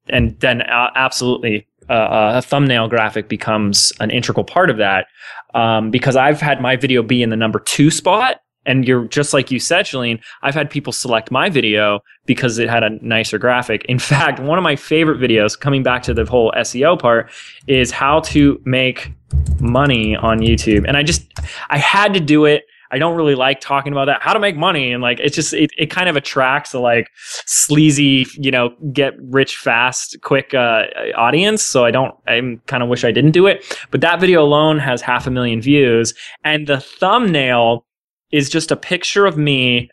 and 0.09 0.39
then 0.39 0.61
uh, 0.63 0.89
absolutely 0.95 1.67
uh, 1.89 2.33
a 2.35 2.41
thumbnail 2.41 2.87
graphic 2.87 3.27
becomes 3.27 3.91
an 3.99 4.09
integral 4.11 4.43
part 4.43 4.69
of 4.69 4.77
that 4.77 5.07
um, 5.53 5.91
because 5.91 6.15
I've 6.15 6.39
had 6.39 6.61
my 6.61 6.75
video 6.75 7.03
be 7.03 7.21
in 7.21 7.29
the 7.29 7.35
number 7.35 7.59
two 7.59 7.91
spot. 7.91 8.41
And 8.65 8.87
you're 8.87 9.05
just 9.07 9.33
like 9.33 9.49
you 9.51 9.59
said, 9.59 9.85
Chalene, 9.85 10.21
I've 10.43 10.53
had 10.53 10.69
people 10.69 10.93
select 10.93 11.31
my 11.31 11.49
video 11.49 12.01
because 12.25 12.59
it 12.59 12.69
had 12.69 12.83
a 12.83 12.91
nicer 13.05 13.37
graphic. 13.37 13.85
In 13.85 13.99
fact, 14.11 14.39
one 14.39 14.57
of 14.57 14.63
my 14.63 14.75
favorite 14.75 15.19
videos, 15.19 15.59
coming 15.59 15.83
back 15.83 16.03
to 16.03 16.13
the 16.13 16.25
whole 16.25 16.51
SEO 16.57 16.99
part, 16.99 17.31
is 17.67 17.91
how 17.91 18.19
to 18.21 18.61
make 18.65 19.11
money 19.59 20.15
on 20.15 20.39
YouTube. 20.39 20.85
And 20.87 20.97
I 20.97 21.03
just, 21.03 21.31
I 21.69 21.77
had 21.77 22.13
to 22.13 22.19
do 22.19 22.45
it. 22.45 22.63
I 22.93 22.97
don't 22.97 23.15
really 23.15 23.35
like 23.35 23.61
talking 23.61 23.93
about 23.93 24.05
that, 24.05 24.21
how 24.21 24.33
to 24.33 24.39
make 24.39 24.57
money. 24.57 24.91
And 24.91 25.01
like, 25.01 25.21
it's 25.21 25.33
just, 25.33 25.53
it, 25.53 25.71
it 25.77 25.85
kind 25.85 26.09
of 26.09 26.17
attracts 26.17 26.73
a 26.73 26.79
like 26.79 27.09
sleazy, 27.45 28.27
you 28.33 28.51
know, 28.51 28.75
get 28.91 29.13
rich 29.17 29.55
fast, 29.55 30.17
quick 30.21 30.53
uh, 30.53 30.87
audience. 31.15 31.63
So 31.63 31.85
I 31.85 31.91
don't, 31.91 32.13
I 32.27 32.59
kind 32.67 32.83
of 32.83 32.89
wish 32.89 33.05
I 33.05 33.11
didn't 33.13 33.31
do 33.31 33.47
it. 33.47 33.63
But 33.91 34.01
that 34.01 34.19
video 34.19 34.43
alone 34.43 34.77
has 34.79 35.01
half 35.01 35.25
a 35.25 35.31
million 35.31 35.61
views. 35.61 36.13
And 36.43 36.67
the 36.67 36.81
thumbnail 36.81 37.85
is 38.31 38.49
just 38.49 38.71
a 38.71 38.75
picture 38.75 39.25
of 39.25 39.37
me 39.37 39.89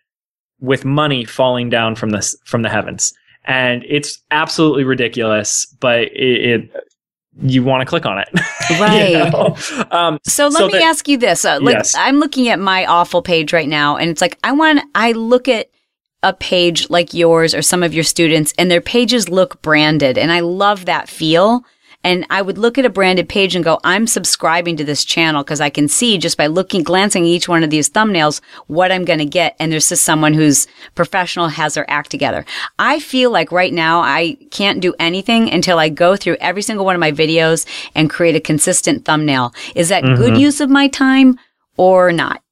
with 0.61 0.85
money 0.85 1.25
falling 1.25 1.71
down 1.71 1.95
from 1.95 2.11
the, 2.11 2.37
from 2.45 2.63
the 2.63 2.69
heavens. 2.69 3.13
And 3.45 3.85
it's 3.89 4.23
absolutely 4.31 4.85
ridiculous, 4.85 5.67
but 5.81 6.01
it, 6.01 6.11
it 6.13 6.71
you 7.41 7.63
want 7.63 7.81
to 7.83 7.87
click 7.87 8.05
on 8.05 8.19
it. 8.19 8.29
you 8.71 8.77
Right. 8.81 9.13
know? 9.33 9.57
um, 9.91 10.19
So 10.27 10.49
let 10.49 10.59
So 10.59 10.67
me 10.67 10.83
ask 10.83 11.07
you 11.09 11.17
this. 11.17 11.45
Uh, 11.45 11.59
like 11.63 11.77
Yes. 11.77 11.95
I'm 11.97 12.19
looking 12.19 12.49
at 12.49 12.59
my 12.59 12.85
awful 12.87 13.23
page 13.23 13.53
right 13.53 13.69
now 13.69 13.97
and 13.97 14.11
it's 14.11 14.21
like 14.21 14.37
I 14.43 14.53
want 14.53 14.81
I 14.95 15.13
look 15.13 15.47
at 15.49 15.71
a 16.25 16.33
page 16.33 16.91
like 16.91 17.15
yours 17.15 17.55
or 17.55 17.63
some 17.63 17.85
of 17.85 17.95
your 17.95 18.03
students 18.03 18.53
and 18.59 18.69
their 18.71 18.81
pages 18.81 19.29
look 19.29 19.63
branded 19.63 20.19
and 20.19 20.33
I 20.33 20.41
love 20.41 20.87
that 20.87 21.09
feel. 21.09 21.65
And 22.05 22.25
I 22.31 22.43
would 22.43 22.59
look 22.59 22.79
at 22.79 22.85
a 22.85 22.91
branded 22.91 23.29
page 23.29 23.57
and 23.57 23.65
go, 23.65 23.81
I'm 23.83 24.07
subscribing 24.07 24.77
to 24.77 24.85
this 24.85 25.05
channel 25.05 25.43
because 25.43 25.61
I 25.61 25.69
can 25.69 25.89
see 25.89 26.17
just 26.17 26.37
by 26.39 26.47
looking, 26.47 26.83
glancing 26.83 27.25
at 27.25 27.29
each 27.29 27.49
one 27.49 27.65
of 27.65 27.71
these 27.71 27.91
thumbnails 27.91 28.41
what 28.69 28.93
I'm 28.93 29.05
going 29.05 29.19
to 29.19 29.25
get. 29.25 29.57
And 29.59 29.73
there's 29.73 29.89
just 29.89 30.05
someone 30.05 30.33
who's 30.33 30.67
professional, 30.95 31.49
has 31.49 31.75
their 31.75 31.91
act 31.91 32.11
together. 32.11 32.45
I 32.79 33.01
feel 33.01 33.31
like 33.31 33.51
right 33.51 33.73
now 33.73 34.01
I 34.01 34.39
can't 34.53 34.81
do 34.81 34.95
anything 35.01 35.51
until 35.51 35.79
I 35.79 35.89
go 35.89 36.17
through 36.17 36.37
every 36.41 36.63
single 36.63 36.85
one 36.87 36.95
of 36.95 37.01
my 37.01 37.13
videos 37.13 37.67
and 37.95 38.09
create 38.09 38.37
a 38.37 38.41
consistent 38.41 39.05
thumbnail. 39.05 39.53
Is 39.75 39.89
that 39.89 40.05
good 40.05 40.35
Mhm. 40.35 40.41
use 40.41 40.61
of 40.61 40.71
my 40.71 40.87
time 40.89 41.37
or 41.77 42.13
not? 42.13 42.43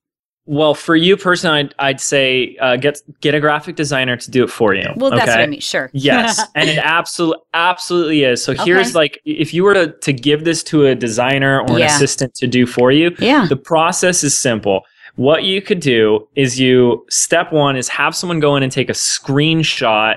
Well, 0.47 0.75
for 0.75 0.95
you 0.97 1.17
personally, 1.17 1.59
I'd, 1.61 1.75
I'd 1.79 2.01
say 2.01 2.57
uh, 2.61 2.77
get 2.77 3.01
get 3.21 3.35
a 3.35 3.41
graphic 3.41 3.77
designer 3.77 4.17
to 4.17 4.31
do 4.31 4.45
it 4.45 4.51
for 4.51 4.75
you. 4.75 4.85
Well, 4.97 5.11
that's 5.11 5.27
what? 5.29 5.41
I 5.41 5.47
mean. 5.47 5.61
Sure. 5.61 5.91
yes, 5.93 6.41
and 6.55 6.71
it 6.71 6.79
absolutely 6.79 7.43
absolutely 7.55 8.23
is. 8.25 8.43
So 8.45 8.53
Okay. 8.53 8.65
here's 8.65 8.95
like 8.95 9.21
if 9.25 9.53
you 9.53 9.65
were 9.65 9.75
to 9.75 9.93
to 9.93 10.13
give 10.13 10.45
this 10.45 10.63
to 10.65 10.87
a 10.87 10.95
designer 10.95 11.61
or 11.61 11.77
an 11.77 11.83
assistant 11.83 12.35
to 12.37 12.47
do 12.47 12.67
for 12.67 12.93
you, 12.93 13.15
yeah. 13.19 13.47
the 13.49 13.57
process 13.57 14.23
is 14.25 14.37
simple. 14.37 14.83
What 15.17 15.45
you 15.45 15.63
could 15.63 15.81
do 15.81 16.29
is 16.37 16.61
you 16.61 17.05
step 17.11 17.51
one 17.53 17.77
is 17.77 17.89
have 17.89 18.15
someone 18.15 18.39
go 18.39 18.55
in 18.57 18.63
and 18.63 18.71
take 18.71 18.91
a 18.91 18.95
screenshot 18.95 20.17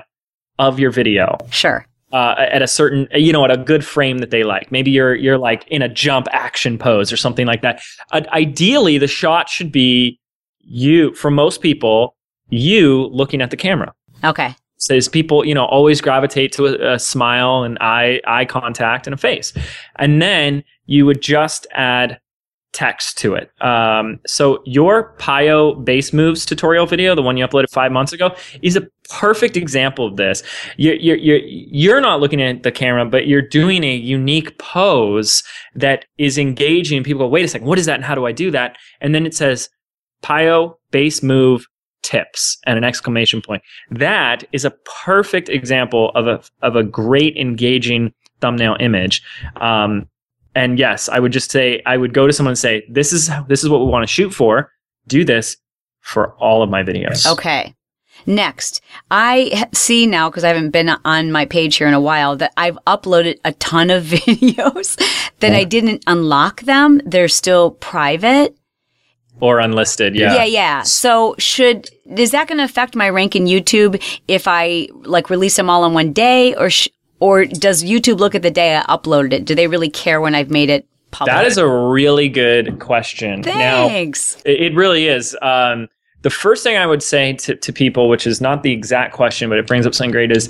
of 0.58 0.78
your 0.78 0.90
video 0.90 1.38
Sure. 1.50 1.86
uh, 2.12 2.34
at 2.38 2.60
a 2.62 2.66
certain 2.66 3.08
you 3.14 3.32
know 3.32 3.44
at 3.44 3.50
a 3.50 3.56
good 3.56 3.82
frame 3.84 4.18
that 4.18 4.30
they 4.30 4.44
like 4.44 4.70
maybe 4.70 4.90
you're 4.90 5.14
you're 5.14 5.38
like 5.38 5.66
in 5.68 5.80
a 5.80 5.88
jump 5.88 6.26
action 6.32 6.76
pose 6.76 7.10
or 7.12 7.16
something 7.16 7.46
like 7.46 7.62
that 7.62 7.80
uh, 8.12 8.20
ideally 8.32 8.98
the 8.98 9.06
shot 9.06 9.48
should 9.48 9.72
be 9.72 10.19
you 10.60 11.14
for 11.14 11.30
most 11.30 11.60
people 11.60 12.16
you 12.50 13.06
looking 13.12 13.40
at 13.40 13.50
the 13.50 13.56
camera. 13.56 13.94
Okay. 14.24 14.54
says 14.76 15.08
people 15.08 15.44
you 15.44 15.54
know 15.54 15.64
always 15.66 16.00
gravitate 16.00 16.52
to 16.52 16.66
a, 16.66 16.94
a 16.94 16.98
smile 16.98 17.62
and 17.62 17.78
eye 17.80 18.20
eye 18.26 18.44
contact 18.44 19.06
and 19.06 19.14
a 19.14 19.16
face. 19.16 19.52
And 19.96 20.20
then 20.20 20.64
you 20.86 21.06
would 21.06 21.22
just 21.22 21.66
add 21.72 22.20
text 22.72 23.18
to 23.18 23.34
it. 23.34 23.50
Um, 23.64 24.20
so 24.26 24.62
your 24.64 25.16
PiYo 25.18 25.84
base 25.84 26.12
moves 26.12 26.46
tutorial 26.46 26.86
video 26.86 27.14
the 27.14 27.22
one 27.22 27.36
you 27.36 27.46
uploaded 27.46 27.68
five 27.70 27.90
months 27.90 28.12
ago 28.12 28.34
is 28.62 28.76
a 28.76 28.86
perfect 29.08 29.56
example 29.56 30.06
of 30.06 30.16
this. 30.16 30.42
You're, 30.76 30.94
you're, 30.94 31.16
you're, 31.16 31.40
you're 31.44 32.00
not 32.00 32.20
looking 32.20 32.40
at 32.40 32.62
the 32.62 32.70
camera 32.70 33.04
but 33.06 33.26
you're 33.26 33.42
doing 33.42 33.82
a 33.82 33.94
unique 33.94 34.56
pose 34.58 35.42
that 35.74 36.04
is 36.16 36.38
engaging. 36.38 37.02
People 37.02 37.20
go 37.20 37.28
wait 37.28 37.44
a 37.44 37.48
second 37.48 37.66
what 37.66 37.78
is 37.78 37.86
that 37.86 37.96
and 37.96 38.04
how 38.04 38.14
do 38.14 38.26
i 38.26 38.32
do 38.32 38.50
that? 38.52 38.76
And 39.00 39.14
then 39.14 39.26
it 39.26 39.34
says 39.34 39.68
PiYo 40.22 40.74
base 40.90 41.22
move 41.22 41.66
tips 42.02 42.58
and 42.66 42.78
an 42.78 42.84
exclamation 42.84 43.42
point. 43.42 43.62
That 43.90 44.44
is 44.52 44.64
a 44.64 44.70
perfect 45.04 45.48
example 45.48 46.10
of 46.14 46.26
a 46.26 46.42
of 46.62 46.76
a 46.76 46.82
great 46.82 47.36
engaging 47.36 48.12
thumbnail 48.40 48.76
image. 48.80 49.22
Um, 49.60 50.08
and 50.54 50.78
yes, 50.78 51.08
I 51.08 51.18
would 51.18 51.32
just 51.32 51.50
say 51.50 51.82
I 51.86 51.96
would 51.96 52.12
go 52.12 52.26
to 52.26 52.32
someone 52.32 52.52
and 52.52 52.58
say, 52.58 52.84
"This 52.90 53.12
is 53.12 53.30
this 53.48 53.62
is 53.62 53.68
what 53.68 53.80
we 53.80 53.86
want 53.86 54.02
to 54.02 54.12
shoot 54.12 54.30
for. 54.30 54.72
Do 55.06 55.24
this 55.24 55.56
for 56.00 56.34
all 56.34 56.62
of 56.62 56.70
my 56.70 56.82
videos." 56.82 57.30
Okay. 57.30 57.74
Next, 58.26 58.82
I 59.10 59.66
see 59.72 60.06
now 60.06 60.28
because 60.28 60.44
I 60.44 60.48
haven't 60.48 60.70
been 60.70 60.90
on 61.06 61.32
my 61.32 61.46
page 61.46 61.76
here 61.76 61.88
in 61.88 61.94
a 61.94 62.00
while 62.00 62.36
that 62.36 62.52
I've 62.54 62.78
uploaded 62.86 63.38
a 63.46 63.52
ton 63.52 63.88
of 63.88 64.04
videos 64.04 65.00
that 65.40 65.54
I 65.54 65.64
didn't 65.64 66.04
unlock 66.06 66.62
them. 66.62 67.00
They're 67.06 67.28
still 67.28 67.70
private. 67.72 68.56
Or 69.40 69.58
unlisted, 69.58 70.14
yeah. 70.14 70.34
Yeah, 70.34 70.44
yeah. 70.44 70.82
So 70.82 71.34
should 71.38 71.88
is 72.06 72.32
that 72.32 72.48
going 72.48 72.58
to 72.58 72.64
affect 72.64 72.94
my 72.94 73.08
rank 73.08 73.36
in 73.36 73.44
YouTube 73.44 74.02
if 74.28 74.46
I 74.46 74.88
like 75.02 75.30
release 75.30 75.56
them 75.56 75.70
all 75.70 75.84
in 75.84 75.94
one 75.94 76.12
day, 76.12 76.54
or 76.54 76.70
sh- 76.70 76.88
or 77.20 77.44
does 77.44 77.84
YouTube 77.84 78.18
look 78.18 78.34
at 78.34 78.42
the 78.42 78.50
day 78.50 78.76
I 78.76 78.82
uploaded 78.82 79.32
it? 79.32 79.44
Do 79.44 79.54
they 79.54 79.66
really 79.66 79.90
care 79.90 80.20
when 80.20 80.34
I've 80.34 80.50
made 80.50 80.70
it 80.70 80.86
public? 81.10 81.34
That 81.34 81.46
is 81.46 81.58
a 81.58 81.66
really 81.66 82.28
good 82.28 82.78
question. 82.80 83.42
Now, 83.42 83.88
Thanks. 83.88 84.36
it 84.44 84.60
it 84.60 84.74
really 84.74 85.06
is. 85.06 85.36
Um, 85.40 85.88
the 86.22 86.30
first 86.30 86.62
thing 86.62 86.76
I 86.76 86.86
would 86.86 87.02
say 87.02 87.32
to, 87.34 87.56
to 87.56 87.72
people, 87.72 88.08
which 88.08 88.26
is 88.26 88.40
not 88.40 88.62
the 88.62 88.72
exact 88.72 89.14
question, 89.14 89.48
but 89.48 89.58
it 89.58 89.66
brings 89.66 89.86
up 89.86 89.94
something 89.94 90.10
great, 90.10 90.30
is 90.30 90.48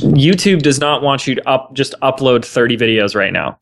YouTube 0.00 0.62
does 0.62 0.78
not 0.78 1.02
want 1.02 1.26
you 1.26 1.34
to 1.34 1.48
up 1.48 1.72
just 1.74 1.94
upload 2.02 2.44
30 2.44 2.76
videos 2.76 3.14
right 3.14 3.32
now. 3.32 3.56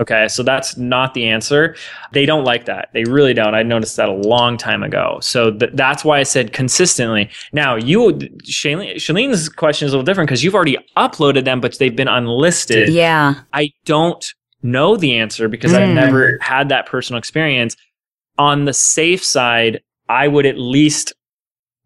Okay, 0.00 0.28
so 0.28 0.42
that's 0.42 0.76
not 0.76 1.14
the 1.14 1.26
answer. 1.26 1.74
They 2.12 2.26
don't 2.26 2.44
like 2.44 2.64
that. 2.66 2.90
They 2.92 3.04
really 3.04 3.34
don't. 3.34 3.54
I 3.54 3.62
noticed 3.62 3.96
that 3.96 4.08
a 4.08 4.12
long 4.12 4.56
time 4.56 4.82
ago. 4.82 5.18
So 5.20 5.50
th- 5.52 5.72
that's 5.74 6.04
why 6.04 6.18
I 6.18 6.22
said 6.22 6.52
consistently. 6.52 7.30
Now, 7.52 7.76
you, 7.76 8.12
Shailene, 8.44 8.94
Chalene's 8.96 9.48
question 9.48 9.86
is 9.86 9.92
a 9.92 9.96
little 9.96 10.04
different 10.04 10.28
because 10.28 10.42
you've 10.44 10.54
already 10.54 10.78
uploaded 10.96 11.44
them, 11.44 11.60
but 11.60 11.78
they've 11.78 11.94
been 11.94 12.08
unlisted. 12.08 12.88
Yeah. 12.90 13.34
I 13.52 13.72
don't 13.84 14.24
know 14.62 14.96
the 14.96 15.16
answer 15.16 15.48
because 15.48 15.72
I've 15.74 15.88
Mm. 15.88 15.94
never 15.94 16.38
had 16.40 16.68
that 16.70 16.86
personal 16.86 17.18
experience. 17.18 17.76
On 18.38 18.64
the 18.64 18.72
safe 18.72 19.24
side, 19.24 19.80
I 20.08 20.28
would 20.28 20.46
at 20.46 20.58
least 20.58 21.12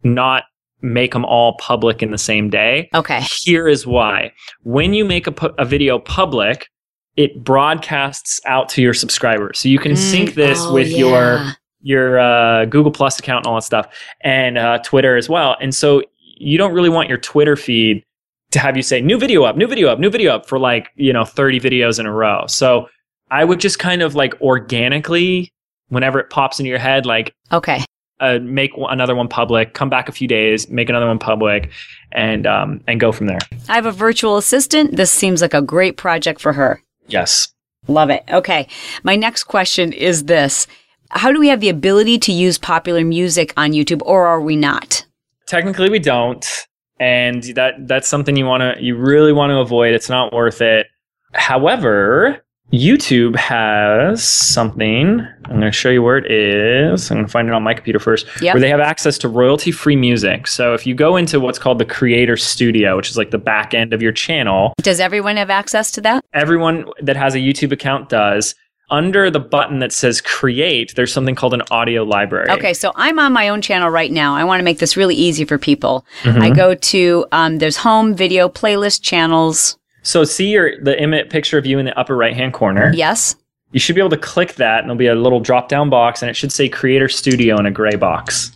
not 0.04 0.44
make 0.80 1.12
them 1.12 1.24
all 1.24 1.56
public 1.58 2.02
in 2.02 2.10
the 2.10 2.18
same 2.18 2.50
day. 2.50 2.88
Okay. 2.94 3.20
Here 3.20 3.68
is 3.68 3.86
why. 3.86 4.32
When 4.64 4.94
you 4.94 5.04
make 5.04 5.26
a, 5.26 5.32
pu- 5.32 5.54
a 5.58 5.64
video 5.64 5.98
public, 5.98 6.68
it 7.16 7.44
broadcasts 7.44 8.40
out 8.46 8.68
to 8.70 8.82
your 8.82 8.94
subscribers. 8.94 9.58
So 9.58 9.68
you 9.68 9.78
can 9.78 9.94
sync 9.96 10.34
this 10.34 10.58
Oh, 10.60 10.72
with 10.74 10.90
your 10.90 11.40
your 11.82 12.18
uh, 12.20 12.64
Google 12.66 12.92
Plus 12.92 13.18
account 13.18 13.44
and 13.44 13.50
all 13.50 13.56
that 13.56 13.64
stuff, 13.64 13.88
and 14.22 14.56
uh, 14.56 14.78
Twitter 14.78 15.16
as 15.16 15.28
well. 15.28 15.56
And 15.60 15.74
so 15.74 16.02
you 16.38 16.56
don't 16.58 16.72
really 16.72 16.88
want 16.88 17.08
your 17.08 17.18
Twitter 17.18 17.56
feed 17.56 18.04
to 18.52 18.58
have 18.58 18.76
you 18.76 18.82
say 18.82 19.00
new 19.00 19.18
video 19.18 19.44
up, 19.44 19.56
new 19.56 19.66
video 19.66 19.88
up, 19.88 19.98
new 19.98 20.10
video 20.10 20.34
up 20.34 20.46
for 20.48 20.58
like 20.58 20.88
you 20.96 21.12
know 21.12 21.24
thirty 21.24 21.60
videos 21.60 21.98
in 22.00 22.06
a 22.06 22.12
row. 22.12 22.44
So 22.46 22.88
I 23.30 23.44
would 23.44 23.60
just 23.60 23.78
kind 23.78 24.02
of 24.02 24.14
like 24.14 24.40
organically, 24.40 25.52
whenever 25.88 26.18
it 26.18 26.30
pops 26.30 26.58
into 26.60 26.70
your 26.70 26.78
head, 26.78 27.04
like 27.06 27.34
Okay. 27.52 27.84
Uh, 28.22 28.38
make 28.40 28.72
another 28.76 29.14
one 29.14 29.28
public, 29.28 29.74
come 29.74 29.90
back 29.90 30.08
a 30.08 30.12
few 30.12 30.26
days, 30.26 30.68
make 30.70 30.88
another 30.88 31.06
one 31.06 31.18
public, 31.18 31.70
and 32.12 32.46
um, 32.46 32.80
and 32.86 32.98
go 32.98 33.12
from 33.12 33.26
there. 33.26 33.40
I 33.68 33.74
have 33.74 33.86
a 33.86 33.92
virtual 33.92 34.38
assistant. 34.38 34.96
This 34.96 35.10
seems 35.10 35.42
like 35.42 35.54
a 35.54 35.60
great 35.60 35.98
project 35.98 36.40
for 36.40 36.54
her. 36.54 36.82
Yes. 37.08 37.48
Love 37.88 38.08
it. 38.08 38.24
Okay. 38.30 38.68
My 39.02 39.16
next 39.16 39.44
question 39.44 39.92
is 39.92 40.24
this. 40.24 40.66
How 41.10 41.30
do 41.30 41.38
we 41.38 41.48
have 41.48 41.60
the 41.60 41.68
ability 41.68 42.18
to 42.20 42.32
use 42.32 42.56
popular 42.56 43.04
music 43.04 43.52
on 43.56 43.72
YouTube 43.72 44.00
or 44.06 44.26
are 44.26 44.40
we 44.40 44.56
not? 44.56 45.04
technically 45.52 45.90
we 45.90 45.98
don't 45.98 46.66
and 46.98 47.42
that 47.54 47.74
that's 47.86 48.08
something 48.08 48.36
you 48.36 48.46
want 48.46 48.62
to 48.62 48.82
you 48.82 48.96
really 48.96 49.32
want 49.32 49.50
to 49.50 49.58
avoid 49.58 49.92
it's 49.92 50.08
not 50.08 50.32
worth 50.32 50.62
it 50.62 50.86
however 51.34 52.42
youtube 52.72 53.36
has 53.36 54.24
something 54.24 55.20
i'm 55.44 55.50
going 55.50 55.60
to 55.60 55.70
show 55.70 55.90
you 55.90 56.02
where 56.02 56.16
it 56.16 56.30
is 56.30 57.10
i'm 57.10 57.18
going 57.18 57.26
to 57.26 57.30
find 57.30 57.46
it 57.48 57.52
on 57.54 57.62
my 57.62 57.74
computer 57.74 57.98
first 57.98 58.26
Yep. 58.40 58.54
where 58.54 58.60
they 58.60 58.68
have 58.70 58.80
access 58.80 59.18
to 59.18 59.28
royalty 59.28 59.70
free 59.70 59.96
music 59.96 60.46
so 60.46 60.72
if 60.72 60.86
you 60.86 60.94
go 60.94 61.16
into 61.16 61.38
what's 61.38 61.58
called 61.58 61.78
the 61.78 61.84
creator 61.84 62.36
studio 62.36 62.96
which 62.96 63.10
is 63.10 63.16
like 63.18 63.30
the 63.30 63.38
back 63.38 63.74
end 63.74 63.92
of 63.92 64.00
your 64.00 64.12
channel 64.12 64.72
Does 64.78 65.00
everyone 65.00 65.36
have 65.36 65.50
access 65.50 65.90
to 65.92 66.00
that? 66.02 66.24
everyone 66.32 66.86
that 67.02 67.16
has 67.16 67.34
a 67.34 67.38
youtube 67.38 67.72
account 67.72 68.08
does 68.08 68.54
under 68.90 69.30
the 69.30 69.40
button 69.40 69.78
that 69.80 69.92
says 69.92 70.20
create 70.22 70.94
there's 70.96 71.12
something 71.12 71.34
called 71.34 71.52
an 71.54 71.62
audio 71.70 72.02
library 72.04 72.50
Okay, 72.50 72.72
so 72.74 72.92
I'm 72.96 73.18
on 73.18 73.32
my 73.32 73.48
own 73.48 73.62
channel 73.62 73.88
right 73.88 74.10
now. 74.12 74.34
I 74.34 74.44
want 74.44 74.60
to 74.60 74.64
make 74.64 74.78
this 74.80 74.98
really 74.98 75.14
easy 75.14 75.46
for 75.46 75.56
people. 75.56 76.04
Mm-hmm. 76.24 76.42
I 76.42 76.50
go 76.50 76.74
to 76.74 77.24
um, 77.32 77.56
there's 77.58 77.78
home, 77.78 78.12
video, 78.14 78.50
playlist, 78.50 79.00
channels. 79.00 79.78
So 80.02 80.24
see 80.24 80.48
your 80.50 80.80
the 80.82 81.00
image 81.00 81.30
picture 81.30 81.58
of 81.58 81.64
you 81.66 81.78
in 81.78 81.84
the 81.86 81.98
upper 81.98 82.16
right 82.16 82.34
hand 82.34 82.52
corner 82.52 82.92
Yes. 82.94 83.36
you 83.72 83.80
should 83.80 83.94
be 83.94 84.00
able 84.00 84.10
to 84.10 84.16
click 84.16 84.54
that 84.56 84.80
and 84.80 84.88
there'll 84.88 84.98
be 84.98 85.06
a 85.06 85.14
little 85.14 85.40
drop 85.40 85.68
down 85.68 85.88
box 85.90 86.22
and 86.22 86.28
it 86.30 86.34
should 86.34 86.52
say 86.52 86.68
creator 86.68 87.08
studio 87.08 87.58
in 87.58 87.66
a 87.66 87.70
gray 87.70 87.96
box 87.96 88.52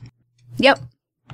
Yep. 0.58 0.78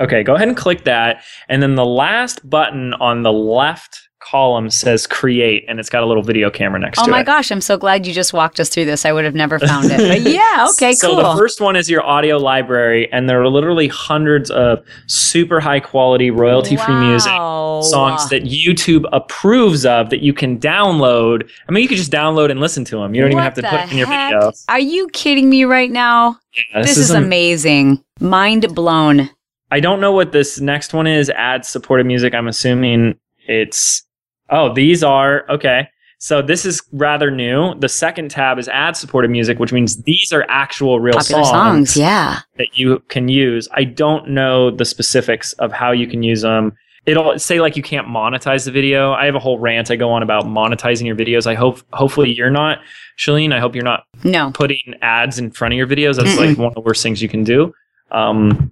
okay 0.01 0.23
go 0.23 0.35
ahead 0.35 0.49
and 0.49 0.57
click 0.57 0.85
that 0.85 1.23
and 1.49 1.63
then 1.63 1.75
the 1.75 1.85
last 1.87 2.49
button 2.49 2.95
on 2.95 3.23
the 3.23 3.33
left 3.33 4.09
column 4.27 4.71
says 4.71 5.07
create 5.07 5.65
and 5.69 5.79
it's 5.79 5.89
got 5.89 6.03
a 6.03 6.07
little 6.07 6.23
video 6.23 6.51
camera 6.51 6.79
next 6.79 6.99
Oh 6.99 7.05
to 7.05 7.11
it. 7.11 7.13
Oh 7.13 7.17
my 7.17 7.23
gosh, 7.23 7.51
I'm 7.51 7.61
so 7.61 7.77
glad 7.77 8.07
you 8.07 8.13
just 8.13 8.33
walked 8.33 8.61
us 8.61 8.69
through 8.69 8.85
this. 8.87 9.05
I 9.05 9.13
would 9.13 9.25
have 9.25 9.35
never 9.35 9.59
found 9.59 9.91
it. 9.91 9.99
But 9.99 10.31
yeah, 10.31 10.67
okay, 10.73 10.93
so 10.93 11.09
cool. 11.09 11.17
So 11.21 11.33
the 11.33 11.37
first 11.39 11.61
one 11.61 11.77
is 11.77 11.91
your 11.91 12.05
audio 12.05 12.39
library 12.39 13.11
and 13.13 13.29
there 13.29 13.41
are 13.41 13.49
literally 13.49 13.89
hundreds 13.89 14.51
of 14.51 14.79
super 15.07 15.61
high 15.61 15.81
quality 15.81 16.31
royalty 16.31 16.77
free 16.77 16.95
music 16.95 17.33
songs 17.33 18.29
that 18.29 18.45
YouTube 18.45 19.05
approves 19.13 19.85
of 19.85 20.11
that 20.11 20.21
you 20.23 20.33
can 20.33 20.59
download. 20.59 21.49
I 21.69 21.73
mean, 21.73 21.83
you 21.83 21.89
could 21.89 21.99
just 21.99 22.13
download 22.13 22.51
and 22.51 22.61
listen 22.61 22.85
to 22.87 22.97
them. 22.99 23.15
You 23.15 23.23
don't 23.23 23.33
even 23.33 23.43
have 23.43 23.55
to 23.55 23.63
put 23.63 23.81
it 23.81 23.93
in 23.93 23.99
your 23.99 24.07
heck? 24.07 24.33
video. 24.33 24.53
Are 24.69 24.81
you 24.81 25.09
kidding 25.09 25.49
me 25.51 25.65
right 25.65 25.91
now? 25.91 26.39
Yeah, 26.55 26.83
This, 26.83 26.97
is, 26.97 27.11
am- 27.11 27.25
amazing. 27.25 28.03
Mind 28.21 28.75
blown. 28.75 29.31
I 29.71 29.81
don't 29.81 30.01
know 30.01 30.13
what 30.13 30.33
this 30.33 30.61
next 30.61 30.93
one 30.93 31.07
is. 31.07 31.31
Ad 31.31 31.65
supported 31.65 32.07
music. 32.07 32.35
I'm 32.35 32.49
assuming 32.49 33.19
it's. 33.47 34.05
Oh, 34.53 34.73
these 34.73 35.03
are 35.03 35.45
okay. 35.51 35.89
So 36.19 36.41
this 36.41 36.65
is 36.65 36.81
rather 36.93 37.33
new. 37.33 37.75
The 37.81 37.89
second 37.89 38.31
tab 38.31 38.57
is 38.61 38.69
ad 38.69 38.97
supported 38.97 39.29
music, 39.33 39.59
which 39.59 39.73
means 39.73 40.05
these 40.05 40.33
are 40.33 40.47
actual 40.49 41.01
real 41.01 41.15
Popular 41.15 41.43
songs, 41.43 41.51
songs, 41.91 41.97
yeah. 41.97 42.41
that 42.59 42.69
you 42.79 43.01
can 43.09 43.27
use. 43.27 43.69
I 43.73 43.83
don't 43.83 44.29
know 44.29 44.71
the 44.71 44.85
specifics 44.85 45.53
of 45.55 45.73
how 45.73 45.91
you 45.91 46.07
can 46.07 46.23
use 46.23 46.43
them. 46.43 46.75
It'll 47.07 47.37
say 47.41 47.61
like 47.61 47.77
you 47.77 47.83
can't 47.83 48.07
monetize 48.07 48.65
the 48.67 48.71
video. 48.71 49.13
I 49.15 49.25
have 49.25 49.35
a 49.35 49.41
whole 49.41 49.59
rant 49.59 49.91
I 49.91 49.97
go 49.97 50.11
on 50.13 50.23
about 50.23 50.45
monetizing 50.45 51.05
your 51.07 51.17
videos. 51.17 51.49
I 51.49 51.55
hope 51.55 51.81
hopefully 51.93 52.33
you're 52.33 52.51
not, 52.51 52.79
Chalene. 53.19 53.53
I 53.53 53.59
hope 53.59 53.75
you're 53.75 53.83
not 53.83 54.05
No. 54.23 54.53
putting 54.55 54.95
ads 55.03 55.41
in 55.41 55.51
front 55.51 55.75
of 55.75 55.79
your 55.79 55.89
videos. 55.89 56.17
That's 56.23 56.37
like 56.39 56.57
one 56.57 56.69
of 56.69 56.75
the 56.75 56.81
worst 56.83 57.03
things 57.03 57.21
you 57.21 57.29
can 57.29 57.43
do. 57.43 57.75
Um, 58.13 58.71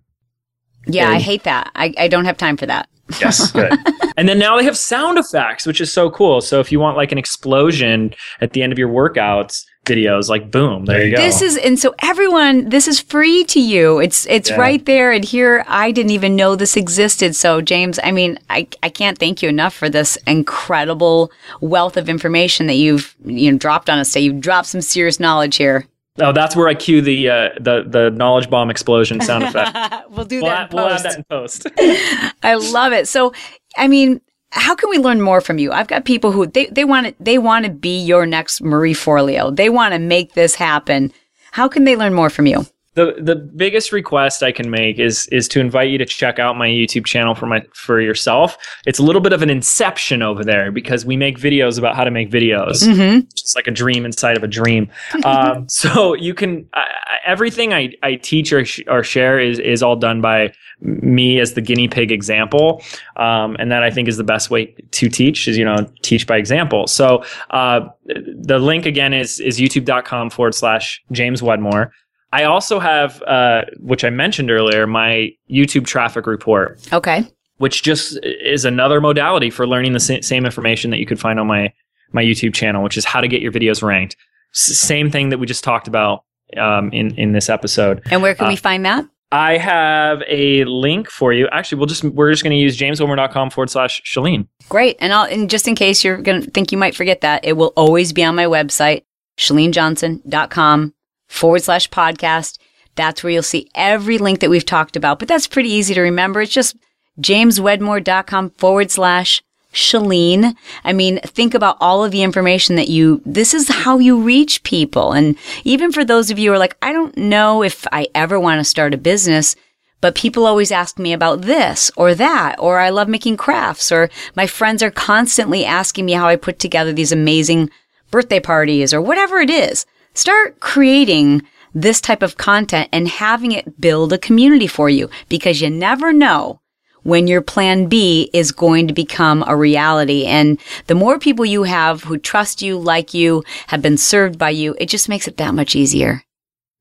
Yeah, 0.87 1.09
I 1.11 1.19
hate 1.19 1.43
that. 1.43 1.73
I, 1.75 1.93
I 1.99 2.07
don't 2.07 2.27
have 2.27 2.37
time 2.37 2.57
for 2.57 2.67
that. 2.67 2.89
Yes, 3.21 3.51
good. 3.53 3.73
and 4.17 4.29
then 4.29 4.39
now 4.39 4.57
they 4.57 4.65
have 4.65 4.77
sound 4.77 5.19
effects, 5.19 5.67
which 5.67 5.81
is 5.81 5.93
so 5.93 6.11
cool. 6.11 6.41
So 6.41 6.61
if 6.61 6.71
you 6.71 6.79
want 6.81 6.97
like 6.97 7.13
an 7.13 7.19
explosion 7.19 8.15
at 8.41 8.53
the 8.53 8.63
end 8.63 8.73
of 8.73 8.79
your 8.79 8.89
workouts 8.89 9.65
videos, 9.87 10.29
like 10.29 10.51
boom, 10.51 10.85
there 10.85 11.05
you 11.05 11.17
go. 11.17 11.23
This 11.23 11.41
is 11.43 11.57
and 11.57 11.79
so 11.79 11.95
everyone, 12.01 12.69
this 12.69 12.87
is 12.87 13.01
free 13.01 13.45
to 13.45 13.61
you. 13.61 13.99
It's 13.99 14.27
it's 14.27 14.51
Yeah. 14.51 14.57
right 14.57 14.85
there 14.85 15.11
and 15.11 15.25
here 15.25 15.65
I 15.67 15.91
didn't 15.91 16.13
even 16.13 16.37
know 16.37 16.55
this 16.55 16.77
existed. 16.77 17.35
So 17.35 17.61
James, 17.61 17.99
I 18.05 18.13
mean, 18.13 18.39
I 18.51 18.69
I 18.83 18.91
can't 18.91 19.19
thank 19.19 19.43
you 19.43 19.49
enough 19.49 19.75
for 19.75 19.89
this 19.89 20.17
incredible 20.27 21.33
wealth 21.61 21.97
of 21.97 22.09
information 22.09 22.67
that 22.67 22.75
you've 22.75 23.15
you 23.25 23.51
know 23.53 23.59
dropped 23.59 23.89
on 23.89 23.99
us 23.99 24.13
today. 24.13 24.25
You've 24.27 24.41
dropped 24.41 24.69
some 24.69 24.83
serious 24.83 25.19
knowledge 25.19 25.57
here. 25.57 25.87
Oh, 26.19 26.33
that's 26.33 26.57
where 26.57 26.69
I 26.69 26.75
cue 26.75 27.01
the 27.01 27.29
uh, 27.29 27.49
the 27.61 27.85
the 27.87 28.11
knowledge 28.11 28.51
bomb 28.51 28.71
explosion 28.71 29.21
sound 29.21 29.45
effect. 29.55 29.77
we'll 30.11 30.25
do 30.25 30.43
we'll, 30.43 30.51
that 30.51 30.73
add, 30.73 30.75
we'll 30.75 30.89
add 30.89 31.03
post. 31.29 31.63
that 31.63 31.69
in 31.71 31.75
post. 31.75 32.35
I 32.43 32.55
love 32.55 32.93
it. 32.93 33.09
So, 33.09 33.33
I 33.77 33.89
mean, 33.89 34.21
how 34.51 34.75
can 34.75 34.91
we 34.91 34.99
learn 34.99 35.21
more 35.21 35.41
from 35.41 35.59
you? 35.59 35.73
I've 35.73 35.89
got 35.89 36.05
people 36.05 36.33
who 36.33 36.47
they 36.47 36.67
they 36.67 36.85
want 36.85 37.09
to 37.09 37.15
they 37.21 37.39
want 37.39 37.65
to 37.67 37.71
be 37.71 38.01
your 38.03 38.27
next 38.27 38.63
Marie 38.63 38.95
Forleo. 38.95 39.55
They 39.55 39.69
want 39.69 39.93
to 39.95 39.99
make 39.99 40.35
this 40.35 40.55
happen. 40.55 41.13
How 41.53 41.69
can 41.69 41.85
they 41.85 41.97
learn 41.97 42.15
more 42.15 42.31
from 42.31 42.47
you? 42.47 42.67
The 42.95 43.15
the 43.21 43.37
biggest 43.37 43.93
request 43.93 44.43
I 44.43 44.51
can 44.51 44.71
make 44.71 44.99
is 44.99 45.27
is 45.29 45.47
to 45.49 45.61
invite 45.61 45.91
you 45.91 45.99
to 45.99 46.05
check 46.05 46.39
out 46.39 46.57
my 46.57 46.69
YouTube 46.69 47.07
channel 47.07 47.35
for 47.35 47.47
my 47.47 47.63
for 47.73 48.01
yourself. 48.01 48.57
It's 48.87 48.99
a 48.99 49.03
little 49.03 49.21
bit 49.21 49.33
of 49.33 49.43
an 49.43 49.51
inception 49.51 50.23
over 50.23 50.45
there 50.45 50.73
because 50.73 51.07
we 51.07 51.17
make 51.17 51.39
videos 51.39 51.79
about 51.79 51.95
how 51.95 52.03
to 52.03 52.11
make 52.11 52.31
videos. 52.31 52.83
Mm-hmm. 52.83 53.21
It's 53.31 53.55
like 53.55 53.69
a 53.69 53.71
dream 53.71 54.05
inside 54.05 54.37
of 54.37 54.43
a 54.43 54.49
dream. 54.49 54.89
Um, 55.25 55.69
so 55.69 56.15
you 56.15 56.35
can 56.35 56.69
I- 56.75 56.87
everything 57.27 57.73
I, 57.73 57.93
I 58.03 58.15
teach 58.17 58.53
or, 58.53 58.65
sh- 58.65 58.81
or 58.89 59.05
share 59.05 59.39
is 59.39 59.59
is 59.59 59.83
all 59.83 59.97
done 59.97 60.21
by 60.21 60.53
me 60.81 61.39
as 61.39 61.55
the 61.55 61.61
guinea 61.61 61.89
pig 61.89 62.11
example, 62.11 62.83
um, 63.17 63.55
and 63.59 63.71
that 63.71 63.83
I 63.83 63.91
think 63.91 64.09
is 64.09 64.17
the 64.17 64.25
best 64.25 64.51
way 64.51 64.75
to 64.93 65.09
teach 65.09 65.47
is 65.47 65.57
you 65.57 65.65
know 65.65 65.87
teach 66.03 66.27
by 66.27 66.37
example. 66.39 66.87
So 66.87 67.23
uh, 67.51 67.81
the 68.07 68.59
link 68.59 68.87
again 68.87 69.13
is 69.13 69.39
is 69.41 69.61
youtube.com 69.61 70.31
forward 70.31 70.55
slash 70.55 71.03
James 71.13 71.43
Wedmore. 71.43 71.93
I 72.33 72.45
also 72.45 72.79
have, 72.79 73.21
uh, 73.23 73.63
which 73.81 74.05
I 74.05 74.11
mentioned 74.11 74.51
earlier, 74.51 74.87
my 74.87 75.31
YouTube 75.51 75.85
traffic 75.87 76.27
report, 76.27 76.81
Okay. 76.93 77.25
which 77.59 77.83
just 77.83 78.19
is 78.23 78.65
another 78.65 79.01
modality 79.01 79.51
for 79.51 79.67
learning 79.67 79.93
the 79.95 80.01
same 80.01 80.45
information 80.47 80.91
that 80.93 80.99
you 80.99 81.07
could 81.07 81.19
find 81.21 81.41
on 81.41 81.47
my 81.47 81.73
my 82.13 82.23
YouTube 82.25 82.55
channel, 82.55 82.83
which 82.83 82.97
is 82.97 83.05
how 83.05 83.21
to 83.21 83.29
get 83.29 83.41
your 83.41 83.53
videos 83.53 83.83
ranked. 83.83 84.17
S- 84.55 84.77
same 84.79 85.11
thing 85.11 85.29
that 85.31 85.39
we 85.39 85.47
just 85.47 85.63
talked 85.65 85.87
about 85.89 86.25
um, 86.57 86.91
in 86.93 87.15
in 87.17 87.33
this 87.33 87.49
episode. 87.49 88.03
And 88.11 88.21
where 88.23 88.35
can 88.35 88.47
Uh, 88.47 88.51
we 88.51 88.57
find 88.57 88.85
that? 88.87 89.05
I 89.33 89.59
have 89.59 90.23
a 90.27 90.65
link 90.65 91.09
for 91.09 91.33
you. 91.33 91.47
Actually, 91.53 91.79
we'll 91.79 91.87
just 91.87 92.03
we're 92.03 92.33
just 92.33 92.43
going 92.43 92.51
to 92.51 92.57
use 92.57 92.77
jameswedmore.com 92.77 93.51
forward 93.51 93.71
slash 93.71 94.03
Chalene. 94.03 94.49
Great. 94.69 94.97
And 94.99 95.13
I'll, 95.13 95.25
and 95.27 95.49
just 95.49 95.69
in 95.69 95.77
case 95.77 96.03
you're 96.03 96.17
going 96.21 96.43
to 96.43 96.51
think 96.51 96.73
you 96.73 96.79
might 96.79 96.97
forget 96.97 97.21
that, 97.21 97.45
it 97.45 97.53
will 97.53 97.73
always 97.77 98.13
be 98.13 98.25
on 98.25 98.35
my 98.35 98.47
website, 98.47 99.03
chalenejohnson.com 99.39 100.95
forward 101.31 101.63
slash 101.63 101.89
podcast. 101.89 102.59
That's 102.97 103.23
where 103.23 103.33
you'll 103.33 103.43
see 103.43 103.71
every 103.75 104.19
link 104.19 104.41
that 104.41 104.51
we've 104.51 104.67
talked 104.67 104.97
about. 104.97 105.19
But 105.21 105.29
that's 105.29 105.47
pretty 105.47 105.71
easy 105.71 105.95
to 105.95 106.01
remember. 106.01 106.43
It's 106.43 106.53
just 106.53 106.77
jameswedmore.com 107.21 108.51
forward 108.51 108.91
slash 108.91 109.43
Chalene. 109.73 110.57
I 110.83 110.93
mean, 110.93 111.21
think 111.21 111.55
about 111.55 111.77
all 111.81 112.03
of 112.03 112.11
the 112.11 112.25
information 112.25 112.75
that 112.75 112.89
you, 112.89 113.23
this 113.25 113.55
is 113.55 113.69
how 113.69 113.99
you 113.99 114.21
reach 114.21 114.65
people. 114.65 115.13
And 115.13 115.37
even 115.63 115.93
for 115.93 116.05
those 116.05 116.31
of 116.31 116.41
you 116.41 116.51
who 116.51 116.57
are 116.57 116.59
like, 116.59 116.77
I 116.83 116.93
don't 116.93 117.17
know 117.17 117.63
if 117.63 117.87
I 117.93 118.09
ever 118.13 118.41
want 118.41 118.59
to 118.59 118.65
start 118.65 118.95
a 118.95 118.99
business, 118.99 119.55
but 120.01 120.17
people 120.17 120.45
always 120.45 120.73
ask 120.73 120.99
me 120.99 121.13
about 121.13 121.43
this 121.43 121.91
or 121.97 122.17
that, 122.17 122.57
or 122.59 122.81
I 122.81 122.91
love 122.91 123.09
making 123.09 123.37
crafts, 123.37 123.93
or 123.93 124.11
my 124.35 124.49
friends 124.49 124.83
are 124.83 124.91
constantly 124.91 125.65
asking 125.65 126.07
me 126.07 126.13
how 126.13 126.27
I 126.27 126.35
put 126.35 126.59
together 126.59 126.93
these 126.93 127.13
amazing 127.13 127.71
birthday 128.11 128.41
parties 128.41 128.93
or 128.93 129.01
whatever 129.01 129.39
it 129.39 129.51
is. 129.51 129.87
Start 130.15 130.61
creating 130.61 131.43
this 131.73 132.01
type 132.01 132.23
of 132.23 132.37
content 132.37 132.89
and 132.93 133.07
having 133.07 133.53
it 133.53 133.81
build 133.81 134.13
a 134.13 134.19
community 134.19 134.67
for 134.67 134.91
you 134.91 135.09
because 135.29 135.61
you 135.61 135.71
never 135.71 136.13
know 136.13 136.61
when 137.03 137.27
your 137.27 137.41
plan 137.41 137.87
B 137.87 138.29
is 138.35 138.53
going 138.53 138.89
to 138.89 138.95
become 138.95 139.45
a 139.47 139.57
reality. 139.57 140.25
And 140.25 140.61
the 140.87 140.95
more 140.95 141.19
people 141.19 141.47
you 141.47 141.63
have 141.63 142.05
who 142.05 142.19
trust 142.19 142.61
you, 142.61 142.79
like 142.79 143.15
you, 143.15 143.45
have 143.69 143.83
been 143.83 143.97
served 143.97 144.39
by 144.39 144.51
you, 144.51 144.75
it 144.79 144.89
just 144.89 145.09
makes 145.09 145.29
it 145.29 145.37
that 145.39 145.55
much 145.55 145.77
easier. 145.77 146.23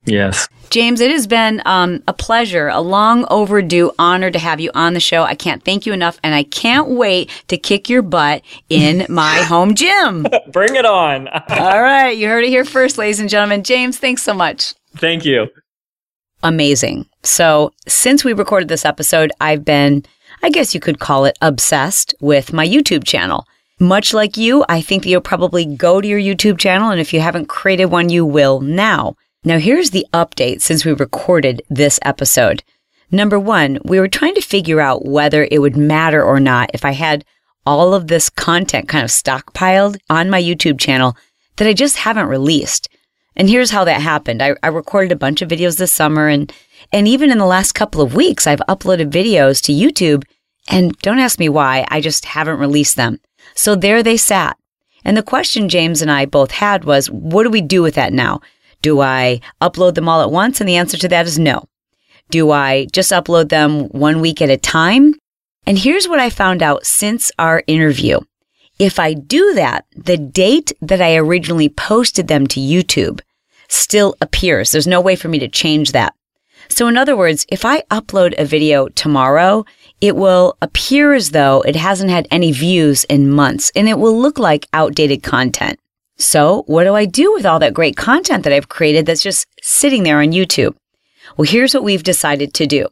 Yes. 0.05 0.47
James, 0.69 1.01
it 1.01 1.11
has 1.11 1.27
been 1.27 1.61
um, 1.65 2.03
a 2.07 2.13
pleasure, 2.13 2.67
a 2.67 2.79
long 2.79 3.25
overdue 3.29 3.91
honor 3.99 4.31
to 4.31 4.39
have 4.39 4.59
you 4.59 4.71
on 4.73 4.93
the 4.93 4.99
show. 4.99 5.23
I 5.23 5.35
can't 5.35 5.63
thank 5.63 5.85
you 5.85 5.93
enough, 5.93 6.19
and 6.23 6.33
I 6.33 6.43
can't 6.43 6.89
wait 6.89 7.29
to 7.47 7.57
kick 7.57 7.89
your 7.89 8.01
butt 8.01 8.41
in 8.69 9.05
my 9.09 9.37
home 9.39 9.75
gym. 9.75 10.25
Bring 10.51 10.75
it 10.75 10.85
on. 10.85 11.27
All 11.49 11.81
right, 11.81 12.15
you 12.17 12.27
heard 12.27 12.43
it 12.43 12.49
here 12.49 12.65
first, 12.65 12.97
ladies 12.97 13.19
and 13.19 13.29
gentlemen. 13.29 13.63
James, 13.63 13.97
thanks 13.97 14.23
so 14.23 14.33
much. 14.33 14.73
Thank 14.95 15.25
you. 15.25 15.47
Amazing. 16.43 17.07
So, 17.23 17.73
since 17.87 18.23
we 18.23 18.31
recorded 18.33 18.69
this 18.69 18.85
episode, 18.85 19.31
I've 19.41 19.65
been, 19.65 20.05
I 20.41 20.49
guess 20.49 20.73
you 20.73 20.79
could 20.79 20.99
call 20.99 21.25
it, 21.25 21.37
obsessed 21.41 22.15
with 22.21 22.53
my 22.53 22.65
YouTube 22.65 23.03
channel. 23.03 23.45
Much 23.81 24.13
like 24.13 24.37
you, 24.37 24.63
I 24.69 24.81
think 24.81 25.03
that 25.03 25.09
you'll 25.09 25.21
probably 25.21 25.65
go 25.65 25.99
to 25.99 26.07
your 26.07 26.19
YouTube 26.19 26.57
channel, 26.57 26.89
and 26.89 26.99
if 26.99 27.13
you 27.13 27.19
haven't 27.19 27.47
created 27.47 27.85
one, 27.85 28.09
you 28.09 28.25
will 28.25 28.61
now. 28.61 29.15
Now, 29.45 29.57
here's 29.57 29.91
the 29.91 30.05
update 30.13 30.61
since 30.61 30.83
we 30.83 30.91
recorded 30.91 31.61
this 31.69 31.97
episode. 32.03 32.61
Number 33.09 33.39
one, 33.39 33.79
we 33.85 33.97
were 33.97 34.09
trying 34.09 34.35
to 34.35 34.41
figure 34.41 34.81
out 34.81 35.05
whether 35.05 35.47
it 35.49 35.59
would 35.59 35.77
matter 35.77 36.21
or 36.21 36.41
not 36.41 36.71
if 36.73 36.83
I 36.83 36.91
had 36.91 37.23
all 37.65 37.93
of 37.93 38.07
this 38.07 38.29
content 38.29 38.89
kind 38.89 39.03
of 39.03 39.09
stockpiled 39.09 39.97
on 40.09 40.29
my 40.29 40.41
YouTube 40.41 40.77
channel 40.77 41.15
that 41.55 41.67
I 41.69 41.73
just 41.73 41.97
haven't 41.97 42.27
released. 42.27 42.89
And 43.37 43.49
here's 43.49 43.71
how 43.71 43.85
that 43.85 44.01
happened. 44.01 44.43
I, 44.43 44.55
I 44.61 44.67
recorded 44.67 45.13
a 45.13 45.15
bunch 45.15 45.41
of 45.41 45.49
videos 45.49 45.77
this 45.77 45.93
summer 45.93 46.27
and, 46.27 46.51
and 46.91 47.07
even 47.07 47.31
in 47.31 47.37
the 47.37 47.45
last 47.45 47.71
couple 47.71 48.01
of 48.01 48.15
weeks, 48.15 48.45
I've 48.45 48.61
uploaded 48.67 49.09
videos 49.09 49.61
to 49.63 49.71
YouTube 49.71 50.25
and 50.67 50.97
don't 50.97 51.19
ask 51.19 51.39
me 51.39 51.47
why. 51.47 51.85
I 51.89 52.01
just 52.01 52.25
haven't 52.25 52.59
released 52.59 52.97
them. 52.97 53.21
So 53.55 53.75
there 53.75 54.03
they 54.03 54.17
sat. 54.17 54.57
And 55.05 55.15
the 55.15 55.23
question 55.23 55.69
James 55.69 56.01
and 56.01 56.11
I 56.11 56.25
both 56.25 56.51
had 56.51 56.83
was, 56.83 57.09
what 57.09 57.43
do 57.43 57.49
we 57.49 57.61
do 57.61 57.81
with 57.81 57.95
that 57.95 58.11
now? 58.11 58.41
Do 58.81 59.01
I 59.01 59.41
upload 59.61 59.95
them 59.95 60.07
all 60.07 60.21
at 60.21 60.31
once? 60.31 60.59
And 60.59 60.69
the 60.69 60.77
answer 60.77 60.97
to 60.97 61.07
that 61.09 61.25
is 61.25 61.37
no. 61.37 61.65
Do 62.29 62.51
I 62.51 62.85
just 62.91 63.11
upload 63.11 63.49
them 63.49 63.85
one 63.89 64.21
week 64.21 64.41
at 64.41 64.49
a 64.49 64.57
time? 64.57 65.15
And 65.65 65.77
here's 65.77 66.07
what 66.07 66.19
I 66.19 66.29
found 66.29 66.61
out 66.61 66.85
since 66.85 67.31
our 67.39 67.63
interview. 67.67 68.19
If 68.77 68.97
I 68.99 69.13
do 69.13 69.53
that, 69.55 69.85
the 69.95 70.17
date 70.17 70.71
that 70.81 71.01
I 71.01 71.17
originally 71.17 71.69
posted 71.69 72.27
them 72.27 72.47
to 72.47 72.59
YouTube 72.59 73.19
still 73.67 74.15
appears. 74.21 74.71
There's 74.71 74.87
no 74.87 75.01
way 75.01 75.15
for 75.15 75.27
me 75.27 75.39
to 75.39 75.47
change 75.47 75.91
that. 75.91 76.15
So 76.69 76.87
in 76.87 76.97
other 76.97 77.17
words, 77.17 77.45
if 77.49 77.65
I 77.65 77.81
upload 77.91 78.39
a 78.39 78.45
video 78.45 78.87
tomorrow, 78.89 79.65
it 80.01 80.15
will 80.15 80.55
appear 80.61 81.13
as 81.13 81.31
though 81.31 81.61
it 81.61 81.75
hasn't 81.75 82.11
had 82.11 82.27
any 82.31 82.51
views 82.51 83.03
in 83.05 83.29
months 83.29 83.71
and 83.75 83.89
it 83.89 83.99
will 83.99 84.17
look 84.17 84.39
like 84.39 84.67
outdated 84.71 85.23
content. 85.23 85.79
So 86.19 86.63
what 86.67 86.83
do 86.83 86.95
I 86.95 87.05
do 87.05 87.33
with 87.33 87.45
all 87.45 87.59
that 87.59 87.73
great 87.73 87.95
content 87.95 88.43
that 88.43 88.53
I've 88.53 88.69
created 88.69 89.05
that's 89.05 89.23
just 89.23 89.47
sitting 89.61 90.03
there 90.03 90.19
on 90.19 90.31
YouTube? 90.31 90.75
Well, 91.37 91.47
here's 91.47 91.73
what 91.73 91.83
we've 91.83 92.03
decided 92.03 92.53
to 92.55 92.67
do. 92.67 92.87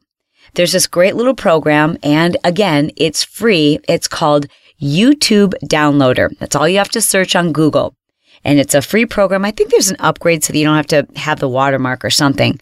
There's 0.54 0.72
this 0.72 0.88
great 0.88 1.16
little 1.16 1.36
program 1.36 1.98
and 2.02 2.38
again, 2.46 2.92
it's 2.96 3.24
free. 3.24 3.80
It's 3.88 4.08
called 4.08 4.48
YouTube 4.82 5.54
Downloader. 5.66 6.38
That's 6.40 6.56
all 6.56 6.70
you 6.70 6.78
have 6.78 6.90
to 6.92 7.02
search 7.02 7.36
on 7.36 7.52
Google. 7.52 7.94
And 8.46 8.60
it's 8.60 8.76
a 8.76 8.82
free 8.82 9.06
program. 9.06 9.44
I 9.44 9.52
think 9.52 9.72
there's 9.72 9.90
an 9.90 9.98
upgrade 10.00 10.44
so 10.44 10.54
that 10.54 10.60
you 10.60 10.66
don't 10.66 10.78
have 10.78 10.88
to 10.88 11.08
have 11.20 11.40
the 11.40 11.50
watermark 11.50 12.06
or 12.06 12.10
something, 12.10 12.60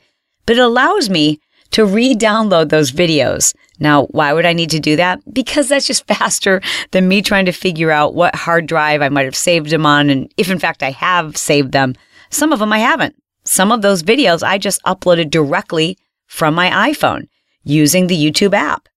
but 0.48 0.58
it 0.58 0.62
allows 0.62 1.10
me 1.10 1.40
to 1.76 1.86
re-download 1.86 2.70
those 2.70 2.94
videos. 2.94 3.54
Now, 3.82 4.06
why 4.06 4.32
would 4.32 4.46
I 4.46 4.54
need 4.54 4.70
to 4.70 4.80
do 4.80 4.96
that? 4.96 5.20
Because 5.34 5.68
that's 5.68 5.86
just 5.86 6.08
faster 6.16 6.62
than 6.92 7.10
me 7.10 7.22
trying 7.22 7.48
to 7.48 7.52
figure 7.52 7.92
out 7.92 8.16
what 8.16 8.34
hard 8.34 8.66
drive 8.66 9.02
I 9.02 9.10
might 9.10 9.26
have 9.26 9.36
saved 9.36 9.72
them 9.72 9.86
on. 9.86 10.10
And 10.10 10.34
if 10.38 10.50
in 10.50 10.58
fact 10.58 10.82
I 10.82 10.92
have 10.92 11.36
saved 11.36 11.74
them, 11.74 11.94
some 12.30 12.54
of 12.54 12.60
them 12.60 12.72
I 12.72 12.80
haven't. 12.80 13.22
Some 13.44 13.74
of 13.74 13.82
those 13.82 14.04
videos 14.04 14.42
I 14.42 14.58
just 14.58 14.82
uploaded 14.84 15.30
directly 15.30 15.98
from 16.28 16.56
my 16.56 16.70
iPhone 16.92 17.28
using 17.66 18.08
the 18.08 18.16
YouTube 18.16 18.54
app. 18.54 18.88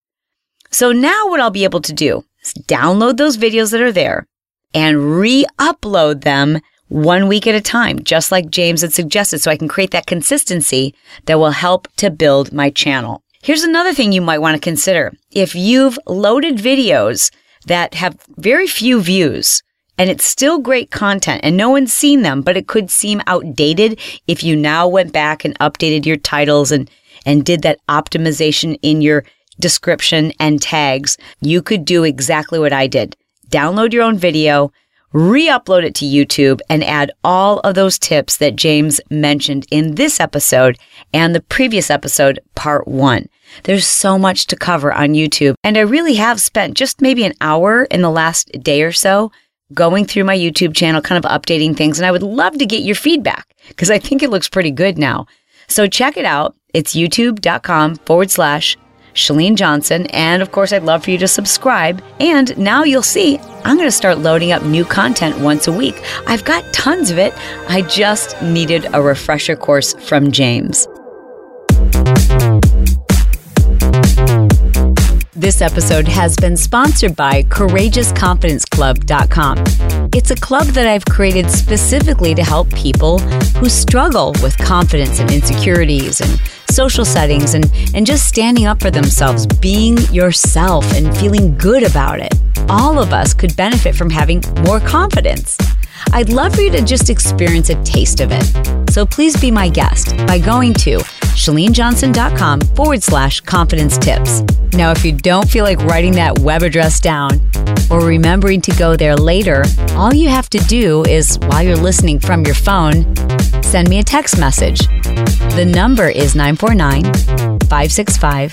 So 0.71 0.93
now 0.93 1.27
what 1.27 1.41
I'll 1.41 1.51
be 1.51 1.65
able 1.65 1.81
to 1.81 1.93
do 1.93 2.25
is 2.45 2.55
download 2.69 3.17
those 3.17 3.37
videos 3.37 3.73
that 3.73 3.81
are 3.81 3.91
there 3.91 4.29
and 4.73 5.19
re-upload 5.19 6.23
them 6.23 6.61
one 6.89 7.29
week 7.29 7.47
at 7.47 7.55
a 7.55 7.61
time, 7.61 8.03
just 8.03 8.33
like 8.33 8.51
James 8.51 8.83
had 8.83 8.93
suggested, 8.93 9.41
so 9.41 9.51
I 9.51 9.57
can 9.57 9.69
create 9.69 9.91
that 9.93 10.07
consistency 10.07 10.95
that 11.27 11.39
will 11.39 11.51
help 11.51 11.89
to 11.97 12.11
build 12.11 12.53
my 12.53 12.71
channel. 12.71 13.23
Here's 13.43 13.63
another 13.63 13.95
thing 13.95 14.13
you 14.13 14.21
might 14.21 14.41
want 14.41 14.57
to 14.57 14.61
consider. 14.61 15.13
If 15.31 15.55
you've 15.55 15.99
loaded 16.07 16.57
videos 16.57 17.31
that 17.67 17.95
have 17.95 18.19
very 18.37 18.67
few 18.67 19.01
views 19.01 19.63
and 19.97 20.11
it's 20.11 20.25
still 20.25 20.59
great 20.59 20.91
content 20.91 21.41
and 21.45 21.57
no 21.57 21.71
one's 21.71 21.93
seen 21.93 22.23
them, 22.23 22.43
but 22.43 22.57
it 22.57 22.67
could 22.67 22.91
seem 22.91 23.23
outdated 23.27 24.01
if 24.27 24.43
you 24.43 24.57
now 24.57 24.89
went 24.89 25.13
back 25.13 25.45
and 25.45 25.59
updated 25.59 26.05
your 26.05 26.17
titles 26.17 26.73
and, 26.73 26.91
and 27.25 27.45
did 27.45 27.63
that 27.63 27.79
optimization 27.89 28.79
in 28.83 29.03
your 29.03 29.25
description 29.61 30.33
and 30.41 30.63
tags, 30.63 31.17
you 31.41 31.63
could 31.63 31.85
do 31.85 32.05
exactly 32.05 32.59
what 32.59 32.73
I 32.73 32.87
did. 32.87 33.17
Download 33.51 33.93
your 33.93 34.03
own 34.03 34.19
video, 34.19 34.73
re-upload 35.13 35.85
it 35.85 35.95
to 35.97 36.05
YouTube 36.05 36.61
and 36.69 36.85
add 36.85 37.13
all 37.25 37.61
of 37.61 37.75
those 37.75 37.99
tips 37.99 38.37
that 38.39 38.57
James 38.57 39.01
mentioned 39.11 39.67
in 39.71 39.95
this 39.95 40.21
episode 40.21 40.79
and 41.13 41.35
the 41.35 41.41
previous 41.41 41.91
episode, 41.91 42.41
part 42.55 42.87
one. 42.87 43.27
There's 43.65 43.87
so 43.87 44.19
much 44.19 44.47
to 44.49 44.57
cover 44.57 44.93
on 44.93 45.11
YouTube. 45.11 45.55
And 45.65 45.77
I 45.77 45.81
really 45.81 46.15
have 46.15 46.41
spent 46.41 46.77
just 46.77 47.01
maybe 47.01 47.25
an 47.25 47.35
hour 47.41 47.85
in 47.85 48.03
the 48.03 48.11
last 48.11 48.51
day 48.63 48.83
or 48.83 48.93
so 48.93 49.33
going 49.75 50.05
through 50.05 50.25
my 50.25 50.37
YouTube 50.37 50.75
channel, 50.75 51.01
kind 51.01 51.23
of 51.23 51.31
updating 51.31 51.77
things. 51.77 51.99
And 51.99 52.07
I 52.07 52.11
would 52.11 52.23
love 52.23 52.59
to 52.59 52.67
get 52.67 52.83
your 52.83 52.95
feedback 52.95 53.47
because 53.69 53.91
I 53.91 53.99
think 53.99 54.23
it 54.23 54.31
looks 54.31 54.49
pretty 54.49 54.71
good 54.71 54.99
now. 54.99 55.27
So 55.69 55.87
check 55.87 56.17
it 56.17 56.25
out. 56.25 56.57
It's 56.75 56.95
youtube.com 56.95 57.97
forward 57.97 58.31
slash 58.31 58.77
Chalene 59.19 59.57
Johnson. 59.57 60.07
And 60.07 60.41
of 60.43 60.53
course, 60.53 60.73
I'd 60.73 60.85
love 60.85 61.05
for 61.05 61.11
you 61.11 61.19
to 61.19 61.29
subscribe. 61.29 62.03
And 62.21 62.57
now 62.57 62.85
you'll 62.85 63.03
see 63.03 63.39
I'm 63.65 63.77
going 63.77 63.89
to 63.89 63.93
start 63.93 64.19
loading 64.19 64.53
up 64.53 64.63
new 64.63 64.85
content 64.85 65.41
once 65.41 65.67
a 65.67 65.73
week. 65.73 66.01
I've 66.27 66.45
got 66.45 66.63
tons 66.73 67.11
of 67.11 67.19
it. 67.19 67.35
I 67.69 67.83
just 67.83 68.41
needed 68.41 68.87
a 68.93 69.03
refresher 69.03 69.57
course 69.57 69.95
from 69.95 70.31
James. 70.33 70.87
This 75.33 75.61
episode 75.63 76.09
has 76.09 76.37
been 76.37 76.57
sponsored 76.57 77.15
by 77.15 77.45
CourageousConfidenceClub.com. 77.45 80.09
It's 80.13 80.33
a 80.33 80.37
club 80.37 80.67
that 80.69 80.87
I've 80.87 81.05
created 81.05 81.51
specifically 81.51 82.35
to 82.35 82.43
help 82.43 82.75
people 82.75 83.19
who 83.21 83.69
struggle 83.69 84.33
with 84.43 84.57
confidence 84.59 85.21
and 85.21 85.31
insecurities 85.31 86.21
and 86.21 86.41
social 86.69 87.05
settings 87.05 87.55
and, 87.55 87.71
and 87.95 88.07
just 88.07 88.29
standing 88.29 88.67
up 88.67 88.81
for 88.81 88.91
themselves, 88.91 89.47
being 89.47 89.99
yourself 90.13 90.85
and 90.95 91.17
feeling 91.17 91.57
good 91.57 91.83
about 91.83 92.21
it. 92.21 92.35
All 92.69 92.99
of 92.99 93.13
us 93.13 93.35
could 93.35 93.57
benefit 93.57 93.95
from 93.95 94.11
having 94.11 94.43
more 94.65 94.81
confidence. 94.81 95.57
I'd 96.13 96.31
love 96.31 96.55
for 96.55 96.63
you 96.63 96.71
to 96.73 96.85
just 96.85 97.11
experience 97.11 97.71
a 97.71 97.83
taste 97.85 98.21
of 98.21 98.31
it. 98.33 98.91
So 98.91 99.05
please 99.07 99.41
be 99.41 99.51
my 99.51 99.69
guest 99.69 100.17
by 100.27 100.39
going 100.39 100.75
to 100.75 100.99
chalenejohnson.com 100.99 102.61
forward 102.61 103.03
slash 103.03 103.41
confidence 103.41 103.97
tips. 103.99 104.43
Now, 104.73 104.91
if 104.91 105.05
you 105.05 105.13
don't 105.13 105.49
feel 105.49 105.65
like 105.65 105.79
writing 105.85 106.13
that 106.13 106.39
web 106.41 106.63
address 106.63 107.01
down 107.01 107.41
or 107.91 108.01
remembering 108.05 108.61
to 108.63 108.73
go 108.73 108.97
there 108.97 109.17
later, 109.17 109.65
all 109.93 110.13
you 110.13 110.29
have 110.29 110.51
to 110.51 110.59
do 110.59 111.05
is, 111.05 111.39
while 111.47 111.63
you're 111.63 111.77
listening 111.77 112.19
from 112.19 112.45
your 112.45 112.55
phone, 112.55 113.15
send 113.63 113.89
me 113.89 113.99
a 113.99 114.03
text 114.03 114.39
message. 114.39 114.81
The 115.55 115.65
number 115.65 116.09
is 116.09 116.35
949 116.35 117.05
565 117.69 118.53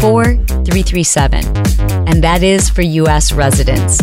4337, 0.00 1.44
and 2.08 2.22
that 2.22 2.42
is 2.42 2.68
for 2.68 2.82
U.S. 2.82 3.32
residents. 3.32 4.00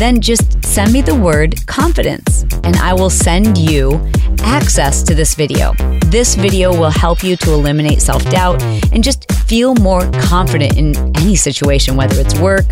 Then 0.00 0.22
just 0.22 0.64
send 0.64 0.94
me 0.94 1.02
the 1.02 1.14
word 1.14 1.66
confidence, 1.66 2.44
and 2.64 2.74
I 2.76 2.94
will 2.94 3.10
send 3.10 3.58
you 3.58 4.00
access 4.38 5.02
to 5.02 5.14
this 5.14 5.34
video. 5.34 5.74
This 6.06 6.36
video 6.36 6.70
will 6.70 6.88
help 6.88 7.22
you 7.22 7.36
to 7.36 7.52
eliminate 7.52 8.00
self 8.00 8.24
doubt 8.30 8.62
and 8.94 9.04
just 9.04 9.30
feel 9.42 9.74
more 9.74 10.10
confident 10.12 10.78
in 10.78 10.96
any 11.18 11.36
situation, 11.36 11.96
whether 11.96 12.18
it's 12.18 12.40
work 12.40 12.64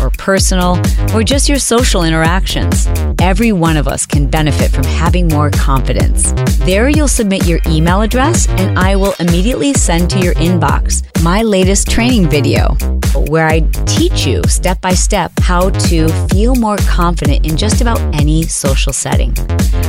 or 0.00 0.10
personal 0.10 0.80
or 1.12 1.24
just 1.24 1.48
your 1.48 1.58
social 1.58 2.04
interactions. 2.04 2.86
Every 3.20 3.50
one 3.50 3.76
of 3.76 3.88
us 3.88 4.06
can 4.06 4.28
benefit 4.28 4.70
from 4.70 4.84
having 4.84 5.26
more 5.26 5.50
confidence. 5.50 6.34
There, 6.58 6.88
you'll 6.88 7.08
submit 7.08 7.48
your 7.48 7.58
email 7.66 8.02
address, 8.02 8.48
and 8.48 8.78
I 8.78 8.94
will 8.94 9.16
immediately 9.18 9.72
send 9.72 10.08
to 10.10 10.20
your 10.20 10.34
inbox 10.34 11.02
my 11.24 11.42
latest 11.42 11.90
training 11.90 12.28
video 12.28 12.76
where 13.28 13.46
I 13.46 13.60
teach 13.86 14.26
you 14.26 14.42
step 14.44 14.80
by 14.80 14.94
step 14.94 15.32
how 15.40 15.70
to 15.70 16.08
feel 16.28 16.54
more 16.54 16.76
confident 16.88 17.46
in 17.46 17.56
just 17.56 17.80
about 17.80 18.00
any 18.14 18.42
social 18.42 18.92
setting. 18.92 19.34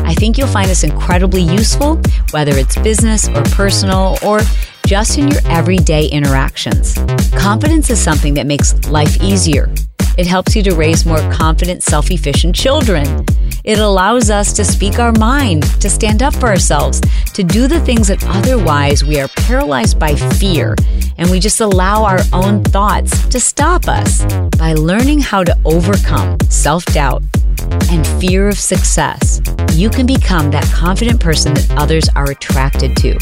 I 0.05 0.13
think 0.13 0.37
you'll 0.37 0.47
find 0.47 0.69
this 0.69 0.83
incredibly 0.83 1.41
useful, 1.41 2.01
whether 2.31 2.57
it's 2.57 2.77
business 2.77 3.27
or 3.29 3.43
personal 3.43 4.17
or 4.25 4.39
just 4.85 5.17
in 5.17 5.27
your 5.27 5.41
everyday 5.45 6.07
interactions. 6.07 6.93
Confidence 7.37 7.89
is 7.89 7.99
something 8.01 8.33
that 8.35 8.45
makes 8.45 8.73
life 8.89 9.21
easier. 9.21 9.69
It 10.17 10.25
helps 10.25 10.55
you 10.55 10.63
to 10.63 10.73
raise 10.73 11.05
more 11.05 11.19
confident, 11.31 11.83
self 11.83 12.09
efficient 12.09 12.55
children. 12.55 13.25
It 13.63 13.79
allows 13.79 14.29
us 14.29 14.53
to 14.53 14.65
speak 14.65 14.97
our 14.97 15.11
mind, 15.11 15.63
to 15.81 15.89
stand 15.89 16.23
up 16.23 16.33
for 16.33 16.47
ourselves, 16.47 17.01
to 17.33 17.43
do 17.43 17.67
the 17.67 17.81
things 17.81 18.07
that 18.07 18.25
otherwise 18.27 19.03
we 19.03 19.19
are 19.19 19.27
paralyzed 19.27 19.99
by 19.99 20.15
fear, 20.15 20.75
and 21.17 21.29
we 21.29 21.39
just 21.39 21.59
allow 21.59 22.03
our 22.03 22.19
own 22.33 22.63
thoughts 22.63 23.27
to 23.27 23.39
stop 23.39 23.87
us. 23.87 24.23
By 24.57 24.73
learning 24.73 25.19
how 25.19 25.43
to 25.43 25.55
overcome 25.65 26.37
self 26.49 26.83
doubt 26.85 27.21
and 27.91 28.07
fear 28.19 28.47
of 28.47 28.57
success, 28.57 29.41
you 29.73 29.89
can 29.89 30.05
become 30.07 30.49
that 30.49 30.65
confident 30.73 31.19
person 31.19 31.53
that 31.53 31.71
others 31.77 32.09
are 32.15 32.31
attracted 32.31 32.95
to. 32.97 33.13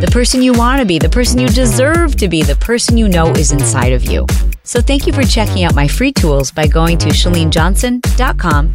The 0.00 0.08
person 0.10 0.42
you 0.42 0.52
want 0.52 0.80
to 0.80 0.86
be, 0.86 0.98
the 0.98 1.08
person 1.08 1.38
you 1.38 1.48
deserve 1.48 2.16
to 2.16 2.26
be, 2.26 2.42
the 2.42 2.56
person 2.56 2.96
you 2.96 3.08
know 3.08 3.30
is 3.32 3.52
inside 3.52 3.92
of 3.92 4.04
you. 4.04 4.26
So 4.64 4.80
thank 4.80 5.06
you 5.06 5.12
for 5.12 5.22
checking 5.22 5.64
out 5.64 5.74
my 5.74 5.86
free 5.86 6.12
tools 6.12 6.50
by 6.50 6.66
going 6.66 6.98
to 6.98 7.08
chalenejohnson.com 7.10 8.72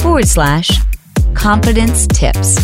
forward 0.00 0.28
slash 0.28 0.70
confidence 1.34 2.06
tips. 2.06 2.58